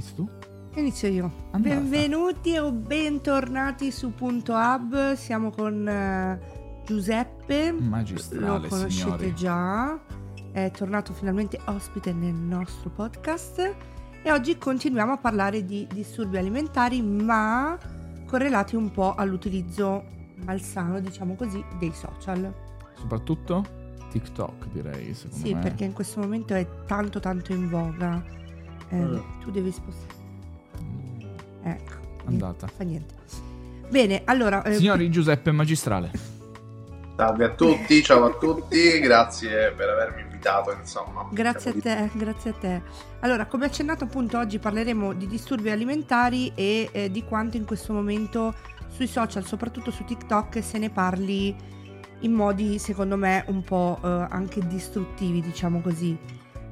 Inizi 0.00 0.14
tu? 0.14 0.26
Inizio 0.76 1.08
io. 1.08 1.30
Andata. 1.50 1.74
Benvenuti 1.74 2.56
o 2.56 2.72
bentornati 2.72 3.90
su 3.90 4.14
Punto 4.14 4.54
Hub. 4.54 5.12
Siamo 5.12 5.50
con 5.50 5.86
eh, 5.86 6.40
Giuseppe. 6.86 7.70
Magistrale, 7.70 8.62
Lo 8.62 8.68
conoscete 8.68 8.90
signori. 8.90 9.34
già. 9.34 10.00
È 10.52 10.70
tornato 10.70 11.12
finalmente 11.12 11.60
ospite 11.66 12.14
nel 12.14 12.32
nostro 12.32 12.88
podcast. 12.88 13.74
E 14.22 14.32
oggi 14.32 14.56
continuiamo 14.56 15.12
a 15.12 15.16
parlare 15.18 15.66
di 15.66 15.86
disturbi 15.92 16.38
alimentari, 16.38 17.02
ma 17.02 17.76
correlati 18.26 18.76
un 18.76 18.90
po' 18.92 19.14
all'utilizzo 19.14 20.02
malsano, 20.46 20.98
diciamo 21.00 21.34
così, 21.34 21.62
dei 21.78 21.92
social. 21.92 22.50
Soprattutto 22.94 23.66
TikTok, 24.10 24.66
direi, 24.72 25.12
secondo 25.12 25.44
Sì, 25.44 25.52
me. 25.52 25.60
perché 25.60 25.84
in 25.84 25.92
questo 25.92 26.20
momento 26.20 26.54
è 26.54 26.66
tanto 26.86 27.20
tanto 27.20 27.52
in 27.52 27.68
voga. 27.68 28.38
Eh, 28.90 28.96
Mm. 28.96 29.18
Tu 29.40 29.50
devi 29.50 29.70
spostare. 29.70 30.14
Mm, 30.82 31.20
Ecco. 31.64 31.92
Andata. 32.26 32.66
Fa 32.66 32.84
niente. 32.84 33.14
Bene, 33.88 34.22
allora... 34.24 34.62
eh, 34.62 34.74
Signori 34.74 35.10
Giuseppe 35.10 35.50
Magistrale. 35.52 36.10
Salve 37.16 37.44
a 37.44 37.50
tutti, 37.50 38.02
ciao 38.02 38.24
a 38.24 38.30
tutti, 38.38 38.98
grazie 39.00 39.72
per 39.76 39.88
avermi 39.90 40.22
invitato, 40.22 40.72
insomma. 40.72 41.28
Grazie 41.30 41.70
a 41.70 41.74
te, 41.74 42.10
grazie 42.14 42.50
a 42.50 42.54
te. 42.54 42.82
Allora, 43.20 43.44
come 43.46 43.66
accennato 43.66 44.04
appunto 44.04 44.38
oggi 44.38 44.58
parleremo 44.58 45.12
di 45.12 45.26
disturbi 45.26 45.68
alimentari 45.70 46.50
e 46.54 46.88
eh, 46.92 47.10
di 47.10 47.22
quanto 47.24 47.58
in 47.58 47.66
questo 47.66 47.92
momento 47.92 48.54
sui 48.88 49.06
social, 49.06 49.44
soprattutto 49.44 49.90
su 49.90 50.04
TikTok, 50.04 50.62
se 50.62 50.78
ne 50.78 50.88
parli 50.88 51.54
in 52.20 52.32
modi 52.32 52.78
secondo 52.78 53.16
me 53.16 53.44
un 53.48 53.62
po' 53.64 53.98
eh, 54.02 54.06
anche 54.30 54.66
distruttivi, 54.66 55.42
diciamo 55.42 55.80
così. 55.82 56.16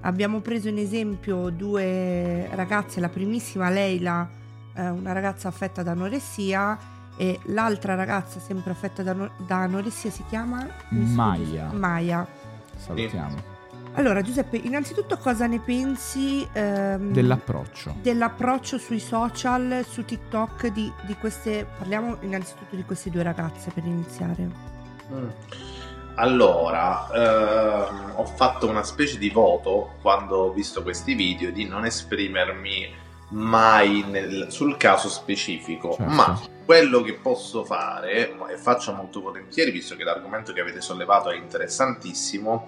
Abbiamo 0.01 0.41
preso 0.41 0.69
in 0.69 0.79
esempio 0.79 1.51
due 1.51 2.49
ragazze, 2.55 3.01
la 3.01 3.09
primissima 3.09 3.69
Leila, 3.69 4.29
eh, 4.75 4.89
una 4.89 5.13
ragazza 5.13 5.49
affetta 5.49 5.83
da 5.83 5.91
anoressia 5.91 6.79
e 7.17 7.41
l'altra 7.47 7.95
ragazza 7.97 8.39
sempre 8.39 8.71
affetta 8.71 9.03
da, 9.03 9.11
ano- 9.11 9.31
da 9.47 9.57
anoressia 9.63 10.11
si 10.11 10.23
chiama 10.29 10.67
Maya. 10.91 11.73
Maya. 11.73 12.27
Salutiamo. 12.77 13.57
Allora, 13.95 14.23
Giuseppe, 14.23 14.57
innanzitutto 14.59 15.17
cosa 15.19 15.47
ne 15.49 15.59
pensi 15.59 16.47
ehm, 16.53 17.11
Dell'approccio. 17.11 17.97
dell'approccio 18.01 18.79
sui 18.79 19.01
social, 19.01 19.85
su 19.89 20.05
TikTok 20.05 20.69
di, 20.69 20.93
di 21.05 21.17
queste... 21.17 21.67
Parliamo 21.77 22.19
innanzitutto 22.21 22.77
di 22.77 22.85
queste 22.85 23.11
due 23.11 23.25
ragazze 23.25 23.73
per 23.73 23.85
iniziare. 23.85 24.49
Mm. 25.13 25.27
Allora, 26.19 27.09
ehm, 27.13 28.13
ho 28.17 28.25
fatto 28.25 28.69
una 28.69 28.83
specie 28.83 29.19
di 29.19 29.31
voto 29.31 29.95
quando 30.03 30.37
ho 30.39 30.53
visto 30.53 30.83
questi 30.83 31.15
video 31.15 31.53
di 31.53 31.65
non 31.65 31.85
esprimermi 31.85 32.93
mai 33.31 34.03
nel- 34.09 34.47
sul 34.51 34.77
caso 34.77 35.09
specifico, 35.09 35.93
Certo. 35.95 36.13
ma 36.13 36.41
quello 36.65 37.03
che 37.03 37.15
posso 37.15 37.65
fare, 37.65 38.33
e 38.51 38.57
faccio 38.57 38.93
molto 38.95 39.21
volentieri 39.21 39.71
visto 39.71 39.95
che 39.95 40.03
l'argomento 40.03 40.53
che 40.53 40.61
avete 40.61 40.81
sollevato 40.81 41.31
è 41.31 41.37
interessantissimo, 41.37 42.67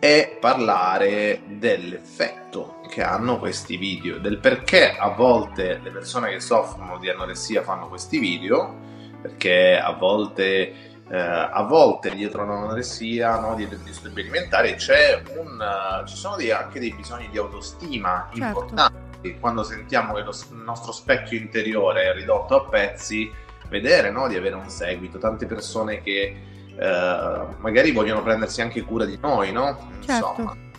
è 0.00 0.36
parlare 0.40 1.42
dell'effetto 1.46 2.80
che 2.90 3.04
hanno 3.04 3.38
questi 3.38 3.76
video, 3.76 4.18
del 4.18 4.38
perché 4.38 4.96
a 4.96 5.10
volte 5.10 5.78
le 5.80 5.90
persone 5.90 6.30
che 6.30 6.40
soffrono 6.40 6.98
di 6.98 7.08
anoressia 7.08 7.62
fanno 7.62 7.86
questi 7.86 8.18
video, 8.18 8.74
perché 9.22 9.78
a 9.78 9.92
volte 9.92 10.89
eh, 11.10 11.18
a 11.18 11.62
volte 11.64 12.14
dietro 12.14 12.46
l'anoressia, 12.46 13.40
no, 13.40 13.54
dietro 13.56 13.76
i 13.76 13.82
disturbi 13.82 14.20
alimentari, 14.20 14.74
c'è 14.74 15.20
un, 15.36 15.60
eh, 15.60 16.06
ci 16.06 16.16
sono 16.16 16.36
dei- 16.36 16.52
anche 16.52 16.78
dei 16.78 16.92
bisogni 16.92 17.28
di 17.30 17.38
autostima 17.38 18.28
Certo. 18.32 18.46
importanti. 18.46 19.38
Quando 19.38 19.64
sentiamo 19.64 20.14
che 20.14 20.22
lo 20.22 20.30
il 20.30 20.56
nostro 20.64 20.92
specchio 20.92 21.36
interiore 21.36 22.04
è 22.04 22.14
ridotto 22.14 22.56
a 22.56 22.68
pezzi, 22.68 23.30
vedere 23.68 24.10
no, 24.10 24.28
di 24.28 24.36
avere 24.36 24.54
un 24.54 24.68
seguito, 24.68 25.18
tante 25.18 25.46
persone 25.46 26.00
che 26.00 26.36
eh, 26.76 27.46
magari 27.58 27.90
vogliono 27.90 28.22
prendersi 28.22 28.62
anche 28.62 28.82
cura 28.82 29.04
di 29.04 29.18
noi, 29.20 29.52
no? 29.52 29.90
Certo. 30.00 30.69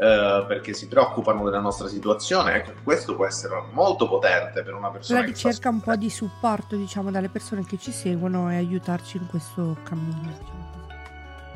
Eh, 0.00 0.44
perché 0.48 0.72
si 0.72 0.88
preoccupano 0.88 1.44
della 1.44 1.60
nostra 1.60 1.86
situazione, 1.86 2.54
ecco, 2.54 2.72
questo 2.82 3.14
può 3.14 3.26
essere 3.26 3.62
molto 3.72 4.08
potente 4.08 4.62
per 4.62 4.72
una 4.72 4.88
persona 4.88 5.20
La 5.20 5.26
ricerca 5.26 5.68
un 5.68 5.82
po' 5.82 5.94
di 5.94 6.08
supporto, 6.08 6.74
diciamo, 6.74 7.10
dalle 7.10 7.28
persone 7.28 7.66
che 7.66 7.76
ci 7.76 7.92
seguono 7.92 8.50
e 8.50 8.56
aiutarci 8.56 9.18
in 9.18 9.26
questo 9.26 9.76
cammino. 9.82 10.20
Diciamo. 10.22 10.68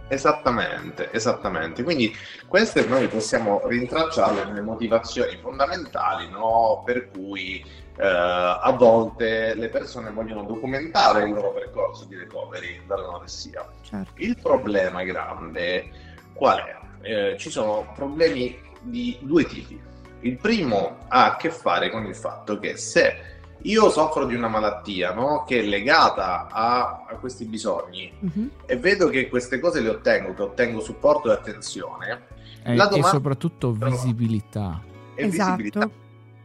Esattamente, 0.08 1.10
esattamente. 1.10 1.82
Quindi 1.82 2.14
queste 2.46 2.84
noi 2.86 3.08
possiamo 3.08 3.66
rintracciarle 3.66 4.44
nelle 4.44 4.60
motivazioni 4.60 5.38
fondamentali, 5.40 6.28
no? 6.28 6.82
Per 6.84 7.08
cui 7.12 7.64
eh, 7.96 8.06
a 8.06 8.70
volte 8.76 9.54
le 9.54 9.70
persone 9.70 10.10
vogliono 10.10 10.42
documentare 10.42 11.24
il 11.24 11.32
loro 11.32 11.52
percorso 11.52 12.04
di 12.04 12.16
recovery 12.16 12.82
dall'anoressia. 12.86 13.66
Certo. 13.80 14.12
Il 14.16 14.36
problema 14.36 15.02
grande 15.02 15.88
qual 16.34 16.58
è? 16.58 16.83
Eh, 17.04 17.36
ci 17.38 17.50
sono 17.50 17.92
problemi 17.94 18.58
di 18.80 19.16
due 19.20 19.44
tipi. 19.44 19.78
Il 20.20 20.36
primo 20.38 20.98
ha 21.08 21.32
a 21.32 21.36
che 21.36 21.50
fare 21.50 21.90
con 21.90 22.06
il 22.06 22.14
fatto 22.16 22.58
che 22.58 22.76
se 22.78 23.32
io 23.62 23.90
soffro 23.90 24.24
di 24.26 24.34
una 24.34 24.48
malattia 24.48 25.12
no? 25.12 25.44
che 25.46 25.60
è 25.60 25.62
legata 25.62 26.48
a, 26.50 27.04
a 27.08 27.14
questi 27.16 27.44
bisogni 27.44 28.10
Mhm. 28.20 28.50
e 28.66 28.76
vedo 28.76 29.08
che 29.08 29.28
queste 29.28 29.58
cose 29.60 29.80
le 29.80 29.90
ottengo, 29.90 30.32
che 30.34 30.42
ottengo 30.42 30.80
supporto 30.80 31.30
e 31.30 31.34
attenzione 31.34 32.26
E, 32.62 32.74
La 32.74 32.84
e 32.86 32.88
domanda- 32.88 33.08
soprattutto 33.08 33.72
visibilità. 33.72 34.82
e 35.14 35.26
Esatto. 35.26 35.56
visibilità. 35.56 35.90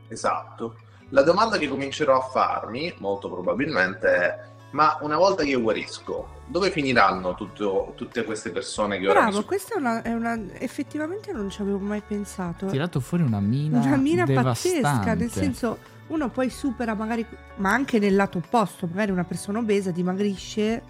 Esatto. 0.10 0.76
La 1.10 1.22
domanda 1.24 1.58
che 1.58 1.68
comincerò 1.70 2.18
a 2.18 2.22
farmi, 2.22 2.94
molto 2.98 3.30
probabilmente, 3.30 4.08
è: 4.10 4.40
ma 4.72 4.98
una 5.02 5.18
volta 5.18 5.44
che 5.44 5.50
io 5.50 5.62
guarisco, 5.62 6.38
dove 6.46 6.70
finiranno 6.72 7.36
tutto- 7.36 7.94
tutte 7.96 8.24
queste 8.24 8.52
persone 8.52 9.00
che 9.00 9.08
ora 9.08 9.24
mi 9.26 9.30
Bravo, 9.32 9.46
questa 9.46 9.76
è 9.76 9.78
una, 9.78 10.02
è 10.02 10.14
una- 10.14 10.38
Effettivamente 10.54 11.32
non 11.32 11.50
ci 11.50 11.62
avevo 11.62 11.80
mai 11.80 12.02
pensato. 12.08 12.68
Ha 12.68 12.70
tirato 12.70 13.00
fuori 13.00 13.24
una 13.24 13.40
mina 13.40 13.80
una 13.80 13.96
mina 13.98 14.26
devastante. 14.26 14.82
pazzesca, 14.82 15.14
nel 15.14 15.32
senso 15.32 15.78
uno 16.08 16.30
poi 16.30 16.50
supera 16.50 16.94
magari, 16.96 17.26
ma 17.58 17.72
anche 17.72 18.00
nel 18.00 18.16
lato 18.16 18.40
opposto, 18.40 18.88
magari 18.88 19.12
una 19.12 19.24
persona 19.24 19.60
obesa 19.60 19.92
dimagrisce, 19.92 20.82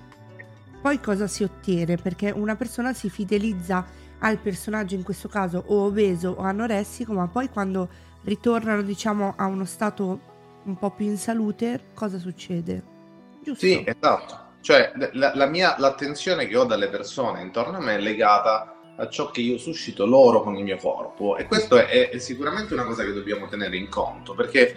poi 0.81 1.00
cosa 1.01 1.28
si 1.28 1.44
ottiene? 1.44 1.97
Perché 1.97 2.31
una 2.31 2.56
persona 2.56 2.94
si 2.94 3.09
fidelizza 3.09 3.85
al 4.19 4.38
personaggio, 4.38 4.95
in 4.95 5.03
questo 5.03 5.28
caso 5.29 5.63
o 5.68 5.84
obeso 5.85 6.35
o 6.38 6.41
anoressico, 6.41 7.13
ma 7.13 7.28
poi 7.28 7.50
quando 7.50 7.88
ritornano 8.23 8.81
diciamo 8.81 9.34
a 9.38 9.45
uno 9.45 9.63
stato 9.66 10.19
un 10.63 10.78
po' 10.78 10.91
più 10.91 11.06
in 11.06 11.18
salute, 11.18 11.81
cosa 11.94 12.18
succede? 12.18 12.97
Giusto? 13.50 13.66
Sì, 13.66 13.84
esatto. 13.86 14.48
Cioè, 14.62 14.92
la, 15.14 15.32
la 15.36 15.46
mia, 15.46 15.76
l'attenzione 15.80 16.46
che 16.48 16.56
ho 16.58 16.66
dalle 16.66 16.90
persone 16.90 17.42
intorno 17.42 17.78
a 17.78 17.82
me 17.82 17.96
è 17.96 18.00
legata 18.00 18.76
a 18.98 19.10
ciò 19.10 19.32
che 19.32 19.42
io 19.42 19.58
suscito 19.58 20.06
loro 20.06 20.44
con 20.44 20.56
il 20.56 20.64
mio 20.64 20.78
corpo 20.78 21.38
e 21.38 21.46
questo 21.46 21.78
è, 21.78 22.10
è 22.10 22.18
sicuramente 22.20 22.74
una 22.74 22.84
cosa 22.84 23.04
che 23.04 23.14
dobbiamo 23.14 23.48
tenere 23.48 23.78
in 23.78 23.88
conto 23.88 24.36
perché 24.36 24.76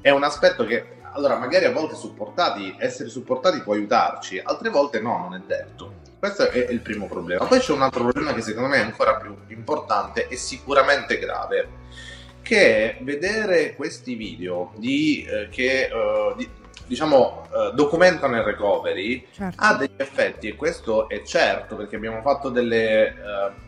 è 0.00 0.10
un 0.10 0.22
aspetto 0.22 0.64
che, 0.64 0.98
allora, 1.12 1.36
magari 1.36 1.64
a 1.64 1.72
volte 1.72 1.96
supportati, 1.96 2.76
essere 2.78 3.08
supportati 3.08 3.60
può 3.62 3.72
aiutarci, 3.72 4.40
altre 4.42 4.70
volte 4.70 5.00
no, 5.00 5.18
non 5.18 5.34
è 5.34 5.40
detto. 5.44 6.02
Questo 6.18 6.48
è 6.48 6.68
il 6.70 6.80
primo 6.80 7.06
problema. 7.06 7.44
Poi 7.44 7.58
c'è 7.58 7.72
un 7.72 7.82
altro 7.82 8.04
problema 8.04 8.32
che 8.32 8.40
secondo 8.40 8.68
me 8.68 8.76
è 8.76 8.84
ancora 8.84 9.16
più 9.16 9.36
importante 9.48 10.28
e 10.28 10.36
sicuramente 10.36 11.18
grave, 11.18 11.68
che 12.40 12.98
è 12.98 13.02
vedere 13.02 13.74
questi 13.74 14.14
video 14.14 14.72
di, 14.76 15.26
eh, 15.28 15.48
che 15.48 15.90
eh, 15.90 16.34
di- 16.36 16.48
diciamo 16.86 17.46
eh, 17.54 17.72
documentano 17.74 18.36
il 18.36 18.42
recovery 18.42 19.26
Certo. 19.32 19.56
ha 19.58 19.74
degli 19.74 19.94
effetti 19.96 20.48
e 20.48 20.56
questo 20.56 21.08
è 21.08 21.22
certo 21.22 21.76
perché 21.76 21.96
abbiamo 21.96 22.20
fatto 22.20 22.50
delle, 22.50 23.08
eh, 23.08 23.14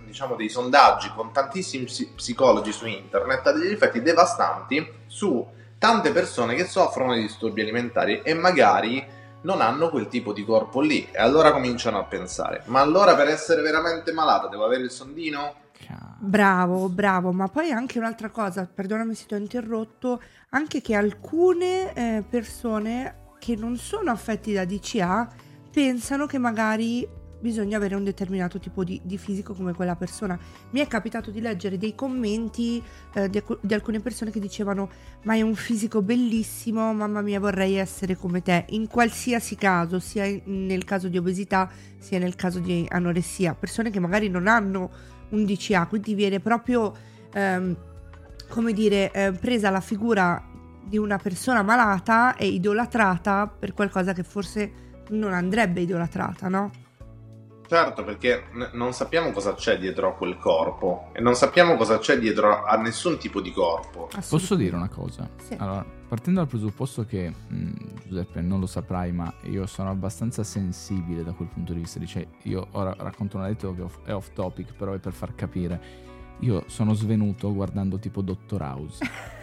diciamo 0.05 0.35
dei 0.37 0.49
sondaggi 0.49 1.11
con 1.15 1.33
tantissimi 1.33 1.85
psi- 1.85 2.13
psicologi 2.15 2.73
su 2.73 2.87
internet 2.87 3.47
ha 3.47 3.53
degli 3.53 3.73
effetti 3.73 4.03
devastanti 4.03 4.87
su 5.07 5.47
tante 5.79 6.11
persone 6.11 6.55
che 6.55 6.65
soffrono 6.65 7.15
di 7.15 7.23
disturbi 7.23 7.63
alimentari 7.63 8.21
e 8.23 8.35
magari 8.35 9.05
non 9.43 9.61
hanno 9.61 9.91
quel 9.91 10.09
tipo 10.09 10.33
di 10.33 10.45
corpo 10.45 10.81
lì 10.81 11.09
e 11.13 11.19
allora 11.19 11.53
cominciano 11.53 11.99
a 11.99 12.05
pensare 12.05 12.63
ma 12.67 12.81
allora 12.81 13.15
per 13.15 13.29
essere 13.29 13.63
veramente 13.63 14.13
malata 14.13 14.49
devo 14.49 14.65
avere 14.65 14.83
il 14.83 14.91
sondino? 14.91 15.55
Bravo, 16.19 16.89
bravo, 16.89 17.33
ma 17.33 17.49
poi 17.49 17.71
anche 17.71 17.99
un'altra 17.99 18.31
cosa, 18.31 18.67
perdonami 18.67 19.15
se 19.15 19.27
ti 19.27 19.35
ho 19.35 19.39
interrotto, 19.39 20.21
anche 20.51 20.81
che 20.81 20.95
alcune 20.95 21.93
eh, 21.95 22.25
persone 22.29 23.25
che 23.39 23.55
non 23.55 23.77
sono 23.77 24.11
affetti 24.11 24.53
da 24.53 24.65
DCA 24.65 25.29
pensano 25.71 26.27
che 26.27 26.39
magari 26.39 27.07
bisogna 27.39 27.77
avere 27.77 27.95
un 27.95 28.03
determinato 28.03 28.59
tipo 28.59 28.83
di, 28.83 29.01
di 29.05 29.19
fisico 29.19 29.55
come 29.55 29.73
quella 29.73 29.95
persona. 29.95 30.39
Mi 30.71 30.81
è 30.81 30.87
capitato 30.87 31.31
di 31.31 31.41
leggere 31.41 31.79
dei 31.79 31.95
commenti 31.95 32.83
eh, 33.15 33.29
di, 33.29 33.43
di 33.61 33.75
alcune 33.75 34.01
persone 34.01 34.31
che 34.31 34.41
dicevano 34.41 34.91
ma 35.23 35.35
hai 35.35 35.43
un 35.43 35.55
fisico 35.55 36.03
bellissimo, 36.03 36.93
mamma 36.93 37.21
mia 37.21 37.39
vorrei 37.39 37.75
essere 37.75 38.17
come 38.17 38.43
te, 38.43 38.65
in 38.71 38.89
qualsiasi 38.89 39.55
caso, 39.57 39.99
sia 39.99 40.25
nel 40.45 40.85
caso 40.85 41.09
di 41.09 41.19
obesità 41.19 41.71
sia 41.99 42.19
nel 42.19 42.37
caso 42.37 42.61
di 42.61 42.87
anoressia, 42.89 43.55
persone 43.55 43.91
che 43.91 44.01
magari 44.01 44.29
non 44.29 44.47
hanno 44.47 45.15
un 45.31 45.45
DCA, 45.45 45.87
quindi 45.87 46.15
viene 46.15 46.41
proprio, 46.41 46.95
ehm, 47.33 47.77
come 48.49 48.73
dire, 48.73 49.11
eh, 49.13 49.33
presa 49.33 49.71
la 49.71 49.81
figura 49.81 50.43
di 50.85 50.99
una 50.99 51.19
persona 51.19 51.63
malata 51.63 52.37
e 52.37 52.47
idolatrata 52.47 53.47
per 53.49 53.73
qualcosa 53.75 54.13
che 54.13 54.23
forse 54.23 54.85
non 55.11 55.33
andrebbe 55.33 55.81
idolatrata, 55.81 56.49
no? 56.49 56.71
Certo, 57.69 58.05
perché 58.05 58.45
n- 58.53 58.71
non 58.75 58.93
sappiamo 58.93 59.33
cosa 59.33 59.55
c'è 59.55 59.79
dietro 59.79 60.09
a 60.09 60.13
quel 60.15 60.39
corpo 60.39 61.11
e 61.13 61.21
non 61.21 61.35
sappiamo 61.35 61.77
cosa 61.77 61.99
c'è 61.99 62.19
dietro 62.19 62.65
a 62.65 62.77
nessun 62.77 63.19
tipo 63.19 63.41
di 63.41 63.53
corpo. 63.53 64.09
Posso 64.29 64.55
dire 64.55 64.77
una 64.77 64.89
cosa? 64.89 65.29
Sì. 65.43 65.55
Allora, 65.59 65.85
partendo 66.07 66.41
dal 66.41 66.49
presupposto 66.49 67.05
che 67.05 67.29
mh, 67.29 67.71
Giuseppe 68.07 68.41
non 68.41 68.61
lo 68.61 68.67
saprai, 68.67 69.11
ma 69.13 69.33
io 69.43 69.67
sono 69.67 69.91
abbastanza 69.91 70.45
sensibile 70.45 71.25
da 71.25 71.33
quel 71.33 71.49
punto 71.49 71.73
di 71.73 71.81
vista. 71.81 71.99
Dice, 71.99 72.29
io 72.43 72.69
ora 72.73 72.95
racconto 72.97 73.37
un 73.37 73.43
aneddoto 73.43 73.75
che 73.75 73.83
off- 73.83 74.05
è 74.05 74.15
off 74.15 74.31
topic, 74.33 74.73
però 74.75 74.93
è 74.93 74.99
per 74.99 75.13
far 75.13 75.35
capire. 75.35 76.05
Io 76.41 76.65
sono 76.67 76.93
svenuto 76.95 77.53
guardando 77.53 77.99
tipo 77.99 78.21
Dottor 78.21 78.63
House. 78.63 79.05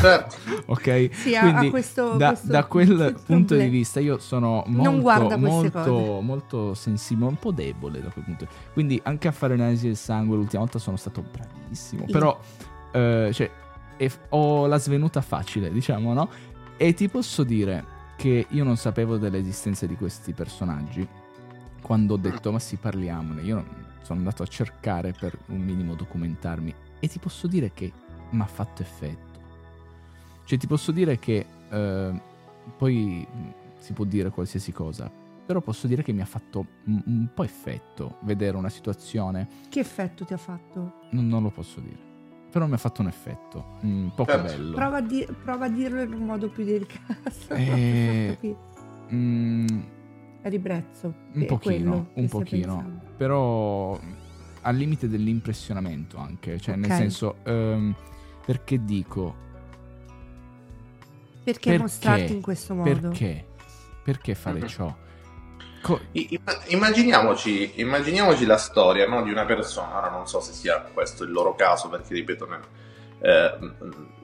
certo. 0.00 0.36
ok? 0.66 1.08
Sì, 1.12 1.32
Quindi 1.38 1.70
questo, 1.70 2.16
da, 2.16 2.28
questo- 2.30 2.46
da 2.48 2.64
quel 2.64 2.86
punto 3.24 3.34
di 3.34 3.44
problema. 3.44 3.70
vista 3.70 4.00
io 4.00 4.18
sono 4.18 4.64
molto, 4.66 5.38
molto, 5.38 6.20
molto 6.22 6.74
sensibile, 6.74 7.28
un 7.28 7.36
po' 7.36 7.52
debole 7.52 8.00
da 8.00 8.08
quel 8.10 8.24
punto. 8.24 8.46
Quindi 8.72 9.00
anche 9.04 9.28
a 9.28 9.32
fare 9.32 9.56
l'analisi 9.56 9.86
del 9.86 9.96
sangue 9.96 10.36
l'ultima 10.36 10.62
volta 10.62 10.78
sono 10.78 10.96
stato 10.96 11.22
bravissimo. 11.22 12.04
Sì. 12.06 12.12
Però 12.12 12.38
eh, 12.92 13.30
cioè, 13.32 13.50
è- 13.96 14.10
ho 14.30 14.66
la 14.66 14.78
svenuta 14.78 15.20
facile, 15.20 15.70
diciamo, 15.72 16.12
no? 16.12 16.28
E 16.76 16.92
ti 16.94 17.08
posso 17.08 17.42
dire 17.44 17.94
che 18.16 18.46
io 18.48 18.64
non 18.64 18.76
sapevo 18.76 19.16
dell'esistenza 19.18 19.86
di 19.86 19.94
questi 19.96 20.32
personaggi 20.32 21.06
quando 21.82 22.14
ho 22.14 22.16
detto 22.16 22.50
ma 22.50 22.58
sì 22.58 22.76
parliamone. 22.76 23.42
Io 23.42 23.64
sono 24.02 24.18
andato 24.18 24.42
a 24.42 24.46
cercare 24.46 25.12
per 25.18 25.36
un 25.46 25.60
minimo 25.60 25.94
documentarmi 25.94 26.74
e 26.98 27.08
ti 27.08 27.18
posso 27.18 27.46
dire 27.46 27.70
che 27.74 27.92
mi 28.30 28.40
ha 28.40 28.46
fatto 28.46 28.82
effetto. 28.82 29.24
Cioè 30.44 30.58
ti 30.58 30.66
posso 30.66 30.92
dire 30.92 31.18
che 31.18 31.44
eh, 31.70 32.20
poi 32.76 33.26
si 33.78 33.92
può 33.92 34.04
dire 34.04 34.30
qualsiasi 34.30 34.72
cosa, 34.72 35.10
però 35.44 35.60
posso 35.60 35.86
dire 35.86 36.02
che 36.02 36.12
mi 36.12 36.20
ha 36.22 36.26
fatto 36.26 36.64
un, 36.86 37.02
un 37.06 37.28
po' 37.34 37.42
effetto 37.44 38.16
vedere 38.22 38.56
una 38.56 38.68
situazione, 38.68 39.48
Che 39.68 39.80
effetto 39.80 40.24
ti 40.24 40.32
ha 40.32 40.38
fatto? 40.38 40.92
non, 41.10 41.26
non 41.28 41.42
lo 41.42 41.50
posso 41.50 41.80
dire, 41.80 41.98
però 42.50 42.66
mi 42.66 42.74
ha 42.74 42.78
fatto 42.78 43.00
un 43.02 43.08
effetto, 43.08 43.64
un 43.82 44.10
poco 44.14 44.30
Certo. 44.32 44.46
bello. 44.46 44.74
Prova 44.74 44.96
a, 44.98 45.00
di- 45.00 45.26
prova 45.42 45.64
a 45.66 45.68
dirlo 45.68 46.02
in 46.02 46.12
un 46.12 46.24
modo 46.24 46.48
più 46.48 46.64
delicato. 46.64 47.14
Eh, 47.54 48.26
Capi- 48.34 48.56
Mm, 49.14 49.66
A 50.42 50.48
ribrezzo. 50.48 51.06
un 51.32 51.42
è 51.42 51.46
quello 51.46 51.56
pochino, 51.58 52.08
un 52.14 52.28
pochino, 52.28 53.00
però 53.16 53.96
al 54.62 54.74
limite 54.76 55.08
dell'impressionamento 55.08 56.16
anche, 56.18 56.58
cioè 56.58 56.74
nel 56.74 56.90
Ok. 56.90 56.96
senso, 56.96 57.36
ehm, 57.44 57.94
perché 58.46 58.82
dico, 58.84 59.44
Perché, 61.44 61.60
Perché? 61.70 61.78
mostrarti 61.78 62.32
in 62.32 62.40
questo 62.40 62.74
modo? 62.74 62.90
perché? 63.08 63.44
Perché 64.02 64.34
fare 64.34 64.60
Mhm. 64.60 64.66
ciò? 64.66 64.96
Co- 65.82 66.00
I- 66.12 66.40
Immaginiamoci, 66.68 67.80
immaginiamoci 67.80 68.44
la 68.46 68.56
storia 68.56 69.06
no, 69.06 69.22
di 69.22 69.30
una 69.30 69.44
persona, 69.44 69.96
ora 69.98 70.10
non 70.10 70.26
so 70.26 70.40
se 70.40 70.52
sia 70.52 70.80
questo 70.92 71.22
il 71.22 71.30
loro 71.30 71.54
caso, 71.54 71.88
perché 71.88 72.14
ripeto, 72.14 72.48
eh, 73.20 73.58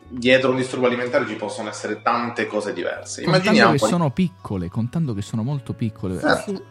dietro 0.09 0.51
un 0.51 0.57
disturbo 0.57 0.87
alimentare 0.87 1.27
ci 1.29 1.37
possono 1.37 1.69
essere 1.69 2.03
tante 2.03 2.47
cose 2.49 2.73
diverse. 2.73 3.23
contando 3.23 3.39
Immaginiamo 3.49 3.73
che 3.73 3.79
sono 3.79 4.11
piccole, 4.11 4.69
contando 4.69 5.15
che 5.15 5.23
sono 5.23 5.43
molto 5.45 5.73
piccole, 5.75 6.19
Certo. 6.19 6.65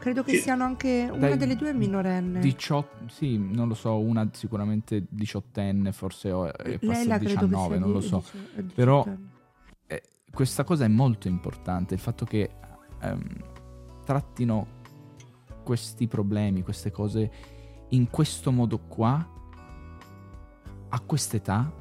Credo 0.00 0.22
che 0.22 0.36
siano 0.38 0.64
anche 0.64 1.08
una 1.12 1.28
Dai, 1.28 1.36
delle 1.36 1.56
due 1.56 1.74
minorenne. 1.74 2.40
18, 2.40 3.08
sì, 3.08 3.36
non 3.38 3.68
lo 3.68 3.74
so, 3.74 3.98
una 3.98 4.26
sicuramente 4.32 5.04
diciottenne, 5.10 5.92
forse 5.92 6.32
o- 6.32 6.50
è 6.50 6.78
che 6.78 6.78
19, 7.18 7.68
sia 7.76 7.78
non 7.78 7.92
lo 7.92 8.00
so. 8.00 8.16
dici- 8.24 8.46
eh, 8.56 8.62
Però- 8.62 9.02
18 9.04 9.08
anni. 9.10 9.28
Eh, 9.86 10.02
questa 10.32 10.64
cosa 10.64 10.84
è 10.86 10.88
molto 10.88 11.28
importante, 11.28 11.92
il 11.94 12.00
fatto 12.00 12.24
che 12.24 12.50
ehm, 13.02 13.22
trattino 14.04 14.66
questi 15.62 16.06
problemi, 16.08 16.62
queste 16.62 16.90
cose 16.90 17.30
in 17.90 18.08
questo 18.08 18.50
modo 18.52 18.78
qua, 18.78 19.26
a 20.88 21.00
quest'età, 21.00 21.72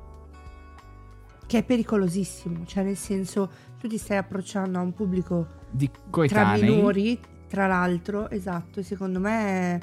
Che 1.48 1.58
è 1.58 1.64
pericolosissimo, 1.64 2.64
cioè 2.66 2.84
nel 2.84 2.96
senso 2.96 3.50
tu 3.80 3.88
ti 3.88 3.98
stai 3.98 4.18
approcciando 4.18 4.78
a 4.78 4.82
un 4.82 4.94
pubblico 4.94 5.48
di 5.72 5.90
tra 5.90 6.00
coetanei, 6.12 6.62
minori, 6.76 7.20
tra 7.50 7.68
l'altro, 7.68 8.30
esatto, 8.30 8.82
secondo 8.84 9.20
me 9.20 9.82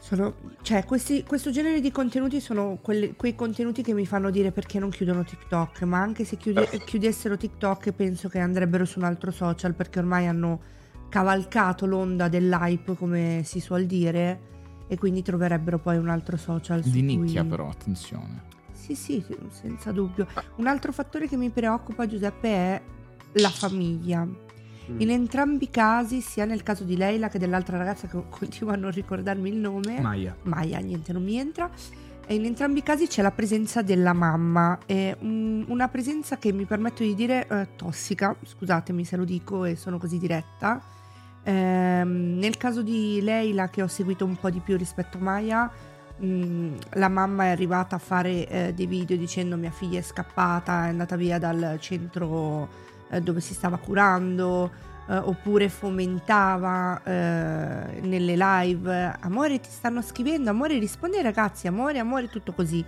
sono, 0.00 0.34
cioè 0.62 0.84
questi, 0.84 1.24
questo 1.24 1.50
genere 1.50 1.80
di 1.80 1.90
contenuti 1.90 2.40
sono 2.40 2.78
quelli- 2.80 3.14
quei 3.16 3.34
contenuti 3.34 3.82
che 3.82 3.92
mi 3.92 4.06
fanno 4.06 4.30
dire 4.30 4.52
perché 4.52 4.78
non 4.78 4.90
chiudono 4.90 5.24
TikTok, 5.24 5.82
ma 5.82 5.98
anche 6.00 6.24
se 6.24 6.36
chiude- 6.36 6.66
Certo. 6.66 6.84
chiudessero 6.84 7.36
TikTok 7.36 7.90
penso 7.92 8.28
che 8.28 8.38
andrebbero 8.38 8.84
su 8.84 8.98
un 9.00 9.04
altro 9.06 9.32
social 9.32 9.74
perché 9.74 9.98
ormai 9.98 10.26
hanno 10.28 10.60
cavalcato 11.08 11.86
l'onda 11.86 12.28
dell'hype, 12.28 12.94
come 12.94 13.40
si 13.44 13.58
suol 13.58 13.86
dire, 13.86 14.40
e 14.86 14.96
quindi 14.96 15.22
troverebbero 15.22 15.78
poi 15.78 15.96
un 15.96 16.08
altro 16.08 16.36
social 16.36 16.82
di 16.82 17.02
nicchia 17.02 17.40
cui- 17.40 17.50
però, 17.50 17.68
attenzione. 17.68 18.42
Sì, 18.72 18.94
sì, 18.94 19.24
senza 19.50 19.90
dubbio. 19.90 20.28
Un 20.56 20.68
altro 20.68 20.92
fattore 20.92 21.26
che 21.26 21.36
mi 21.36 21.50
preoccupa, 21.50 22.06
Giuseppe, 22.06 22.48
è 22.48 22.82
la 23.40 23.48
famiglia. 23.50 24.24
Mm. 24.90 25.00
In 25.00 25.10
entrambi 25.10 25.64
i 25.64 25.70
casi, 25.70 26.20
sia 26.20 26.44
nel 26.44 26.62
caso 26.62 26.84
di 26.84 26.96
Leila 26.96 27.28
che 27.28 27.38
dell'altra 27.38 27.76
ragazza 27.76 28.06
che 28.06 28.22
continua 28.28 28.74
a 28.74 28.76
non 28.76 28.90
ricordarmi 28.90 29.48
il 29.48 29.56
nome, 29.56 30.00
Maya. 30.00 30.36
Maya, 30.42 30.78
niente, 30.78 31.12
non 31.12 31.22
mi 31.22 31.36
entra. 31.36 31.70
E 32.28 32.34
in 32.34 32.44
entrambi 32.44 32.80
i 32.80 32.82
casi 32.82 33.06
c'è 33.06 33.22
la 33.22 33.30
presenza 33.30 33.82
della 33.82 34.12
mamma, 34.12 34.78
è 34.84 35.16
un- 35.20 35.64
una 35.68 35.86
presenza 35.88 36.38
che 36.38 36.52
mi 36.52 36.64
permetto 36.64 37.04
di 37.04 37.14
dire 37.14 37.46
eh, 37.48 37.68
tossica, 37.76 38.34
scusatemi 38.44 39.04
se 39.04 39.16
lo 39.16 39.24
dico 39.24 39.64
e 39.64 39.76
sono 39.76 39.98
così 39.98 40.18
diretta. 40.18 40.80
Ehm, 41.44 42.38
nel 42.38 42.56
caso 42.56 42.82
di 42.82 43.20
Leila, 43.22 43.68
che 43.68 43.82
ho 43.82 43.86
seguito 43.86 44.24
un 44.24 44.34
po' 44.36 44.50
di 44.50 44.58
più 44.58 44.76
rispetto 44.76 45.18
a 45.18 45.20
Maya, 45.20 45.70
mh, 46.16 46.68
la 46.94 47.08
mamma 47.08 47.44
è 47.44 47.48
arrivata 47.50 47.94
a 47.94 47.98
fare 48.00 48.48
eh, 48.48 48.74
dei 48.74 48.86
video 48.86 49.16
dicendo 49.16 49.56
mia 49.56 49.70
figlia 49.70 50.00
è 50.00 50.02
scappata, 50.02 50.86
è 50.86 50.88
andata 50.88 51.14
via 51.14 51.38
dal 51.38 51.76
centro 51.78 52.68
eh, 53.10 53.20
dove 53.20 53.40
si 53.40 53.54
stava 53.54 53.76
curando, 53.78 54.70
eh, 55.08 55.16
oppure 55.16 55.68
fomentava 55.68 57.00
eh, 57.02 58.00
nelle 58.00 58.36
live 58.36 59.16
amore 59.20 59.60
ti 59.60 59.70
stanno 59.70 60.02
scrivendo, 60.02 60.50
amore 60.50 60.78
rispondi 60.78 61.20
ragazzi, 61.22 61.66
amore, 61.66 61.98
amore, 61.98 62.28
tutto 62.28 62.52
così. 62.52 62.84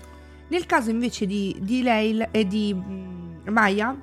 Nel 0.48 0.66
caso 0.66 0.90
invece 0.90 1.26
di, 1.26 1.56
di 1.60 1.82
lei 1.82 2.26
e 2.30 2.46
di 2.46 2.74
mm, 2.74 3.48
Maya, 3.48 3.94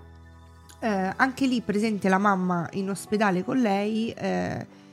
eh, 0.79 1.13
anche 1.15 1.47
lì 1.47 1.61
presente 1.61 2.07
la 2.07 2.17
mamma 2.17 2.67
in 2.73 2.89
ospedale 2.89 3.43
con 3.43 3.59
lei, 3.59 4.11
eh, 4.11 4.83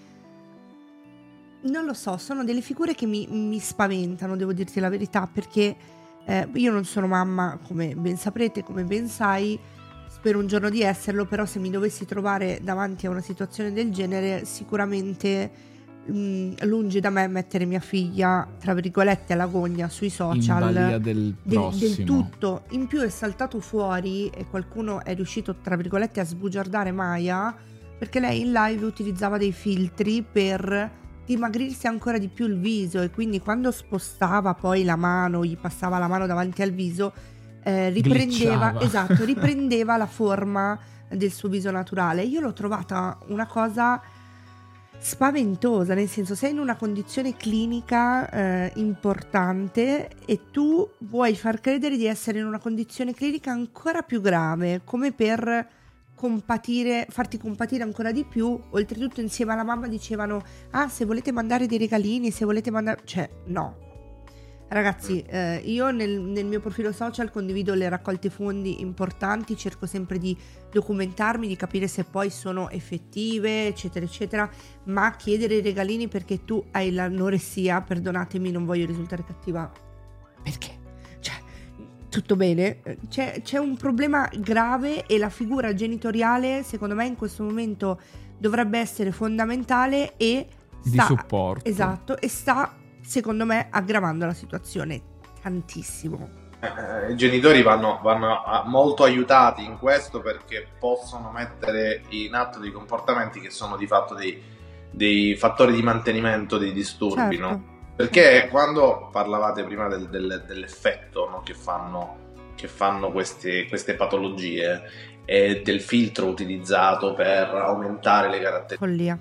non 1.63 1.85
lo 1.85 1.95
so, 1.95 2.17
sono 2.17 2.43
delle 2.43 2.61
figure 2.61 2.95
che 2.95 3.07
mi, 3.07 3.27
mi 3.29 3.59
spaventano, 3.61 4.37
devo 4.37 4.53
dirti 4.53 4.81
la 4.81 4.89
verità, 4.89 5.29
perché 5.33 5.77
eh, 6.25 6.49
io 6.55 6.73
non 6.73 6.85
sono 6.85 7.07
mamma, 7.07 7.59
come 7.67 7.95
ben 7.95 8.17
saprete, 8.17 8.65
come 8.65 8.85
ben 8.85 9.07
sai, 9.07 9.59
spero 10.23 10.39
un 10.39 10.47
giorno 10.47 10.71
di 10.71 10.83
esserlo, 10.83 11.25
però 11.27 11.45
se 11.45 11.59
mi 11.59 11.69
dovessi 11.69 12.07
trovare 12.07 12.61
davanti 12.63 13.07
a 13.07 13.11
una 13.11 13.21
situazione 13.21 13.73
del 13.73 13.91
genere, 13.91 14.45
sicuramente 14.45 15.51
mh, 16.07 16.65
lungi 16.65 17.01
da 17.01 17.11
me 17.11 17.27
mettere 17.27 17.65
mia 17.65 17.81
figlia, 17.81 18.47
tra 18.61 18.73
virgolette, 18.73 19.33
alla 19.33 19.47
gogna 19.47 19.89
sui 19.89 20.11
social. 20.11 20.73
del 21.01 21.35
Del, 21.43 21.71
del 21.77 22.05
tutto. 22.05 22.63
In 22.71 22.87
più 22.87 23.01
è 23.01 23.09
saltato 23.09 23.59
fuori 23.59 24.29
e 24.29 24.47
qualcuno 24.47 25.05
è 25.05 25.13
riuscito, 25.17 25.57
tra 25.57 25.75
virgolette, 25.75 26.21
a 26.21 26.25
sbugiardare 26.25 26.93
Maya 26.93 27.53
perché 27.99 28.21
lei 28.21 28.43
in 28.43 28.53
live 28.53 28.85
utilizzava 28.85 29.39
dei 29.39 29.53
filtri 29.53 30.23
per 30.23 30.91
dimagrirsi 31.27 31.89
ancora 31.89 32.19
di 32.19 32.29
più 32.29 32.47
il 32.47 32.59
viso 32.59 33.01
e 33.01 33.11
quindi 33.11 33.41
quando 33.41 33.73
spostava 33.73 34.55
poi 34.55 34.85
la 34.85 34.97
mano, 34.97 35.45
gli 35.45 35.57
passava 35.57 35.99
la 35.99 36.07
mano 36.07 36.27
davanti 36.27 36.63
al 36.63 36.71
viso, 36.71 37.13
eh, 37.63 37.91
riprendeva, 37.91 38.81
esatto, 38.81 39.25
riprendeva 39.25 39.97
la 39.97 40.07
forma 40.07 40.79
del 41.09 41.33
suo 41.33 41.49
viso 41.49 41.71
naturale. 41.71 42.23
Io 42.23 42.41
l'ho 42.41 42.53
trovata 42.53 43.19
una 43.29 43.47
cosa 43.47 44.01
spaventosa, 44.99 45.95
nel 45.95 46.09
senso 46.09 46.37
sei 46.37 46.53
in 46.53 46.61
una 46.61 46.77
condizione 46.77 47.37
clinica 47.37 48.31
eh, 48.31 48.73
importante 48.77 50.11
e 50.25 50.41
tu 50.53 50.89
vuoi 50.99 51.35
far 51.35 51.61
credere 51.61 51.97
di 51.97 52.07
essere 52.07 52.39
in 52.39 52.47
una 52.47 52.61
condizione 52.61 53.13
clinica 53.13 53.51
ancora 53.51 54.03
più 54.03 54.21
grave, 54.21 54.83
come 54.85 55.11
per 55.13 55.69
compatire, 56.15 57.09
farti 57.11 57.37
compatire 57.37 57.83
ancora 57.83 58.13
di 58.13 58.25
più. 58.25 58.57
Oltretutto 58.71 59.21
insieme 59.21 59.53
alla 59.53 59.65
mamma 59.65 59.89
dicevano, 59.89 60.41
ah 60.71 60.89
se 60.89 61.05
volete 61.05 61.33
mandare 61.33 61.67
dei 61.67 61.79
regalini, 61.79 62.31
se 62.31 62.45
volete 62.45 62.71
mandare... 62.71 63.01
Cioè, 63.03 63.29
no. 63.47 63.91
Ragazzi, 64.73 65.23
eh, 65.27 65.61
io 65.67 65.91
nel, 65.91 66.19
nel 66.19 66.47
mio 66.47 66.59
profilo 66.59 66.93
social 66.93 67.31
condivido 67.31 67.75
le 67.75 67.91
raccolte 67.91 68.31
fondi 68.31 68.81
importanti, 68.81 69.55
cerco 69.55 69.85
sempre 69.85 70.17
di 70.17 70.35
documentarmi, 70.71 71.47
di 71.47 71.57
capire 71.57 71.87
se 71.87 72.05
poi 72.05 72.31
sono 72.31 72.71
effettive, 72.71 73.67
eccetera, 73.67 74.07
eccetera, 74.07 74.51
ma 74.85 75.15
chiedere 75.17 75.57
i 75.57 75.61
regalini 75.61 76.09
perché 76.09 76.47
tu 76.47 76.65
hai 76.71 76.91
l'anoressia, 76.91 77.83
perdonatemi, 77.83 78.51
non 78.51 78.65
voglio 78.65 78.87
risultare 78.87 79.23
cattiva. 79.27 79.71
Perché? 80.43 80.71
Cioè, 81.21 81.35
tutto 82.09 82.35
bene. 82.35 82.81
C'è, 83.11 83.43
c'è 83.43 83.59
un 83.59 83.77
problema 83.77 84.27
grave 84.39 85.05
e 85.05 85.19
la 85.19 85.29
figura 85.29 85.75
genitoriale, 85.75 86.63
secondo 86.63 86.95
me, 86.95 87.05
in 87.05 87.17
questo 87.17 87.43
momento 87.43 88.01
dovrebbe 88.39 88.79
essere 88.79 89.13
fondamentale 89.13 90.17
e 90.17 90.47
Di 90.83 90.93
sta, 90.93 91.05
supporto. 91.05 91.69
Esatto, 91.69 92.19
e 92.19 92.29
sta, 92.29 92.75
secondo 93.03 93.45
me, 93.45 93.69
aggravando 93.71 94.27
la 94.27 94.33
situazione 94.35 95.01
tantissimo. 95.41 96.41
Eh, 96.61 97.11
I 97.13 97.17
genitori 97.17 97.63
vanno, 97.63 97.99
vanno 98.03 98.43
a- 98.45 98.63
molto 98.67 99.03
aiutati 99.03 99.65
in 99.65 99.79
questo 99.79 100.21
perché 100.21 100.67
possono 100.79 101.31
mettere 101.33 102.03
in 102.11 102.35
atto 102.35 102.61
dei 102.61 102.71
comportamenti 102.71 103.41
che 103.41 103.51
sono 103.51 103.77
di 103.77 103.87
fatto 103.89 104.15
dei, 104.15 104.41
dei 104.91 105.35
fattori 105.37 105.73
di 105.73 105.83
mantenimento 105.83 106.59
dei 106.59 106.73
disturbi, 106.73 107.37
Certo. 107.37 107.41
no? 107.51 107.71
Perché 107.97 108.49
quando 108.51 109.09
parlavate 109.11 109.65
prima 109.65 109.89
del- 109.89 110.09
del- 110.09 110.45
dell'effetto 110.47 111.29
no, 111.29 111.41
che 111.43 111.55
fanno, 111.55 112.17
che 112.55 112.69
fanno 112.69 113.11
queste, 113.11 113.67
queste 113.67 113.95
patologie 113.95 114.83
e 115.25 115.63
del 115.65 115.81
filtro 115.81 116.27
utilizzato 116.27 117.13
per 117.15 117.49
aumentare 117.49 118.29
le 118.29 118.41
caratteristiche 118.41 118.79
Follia. 118.79 119.19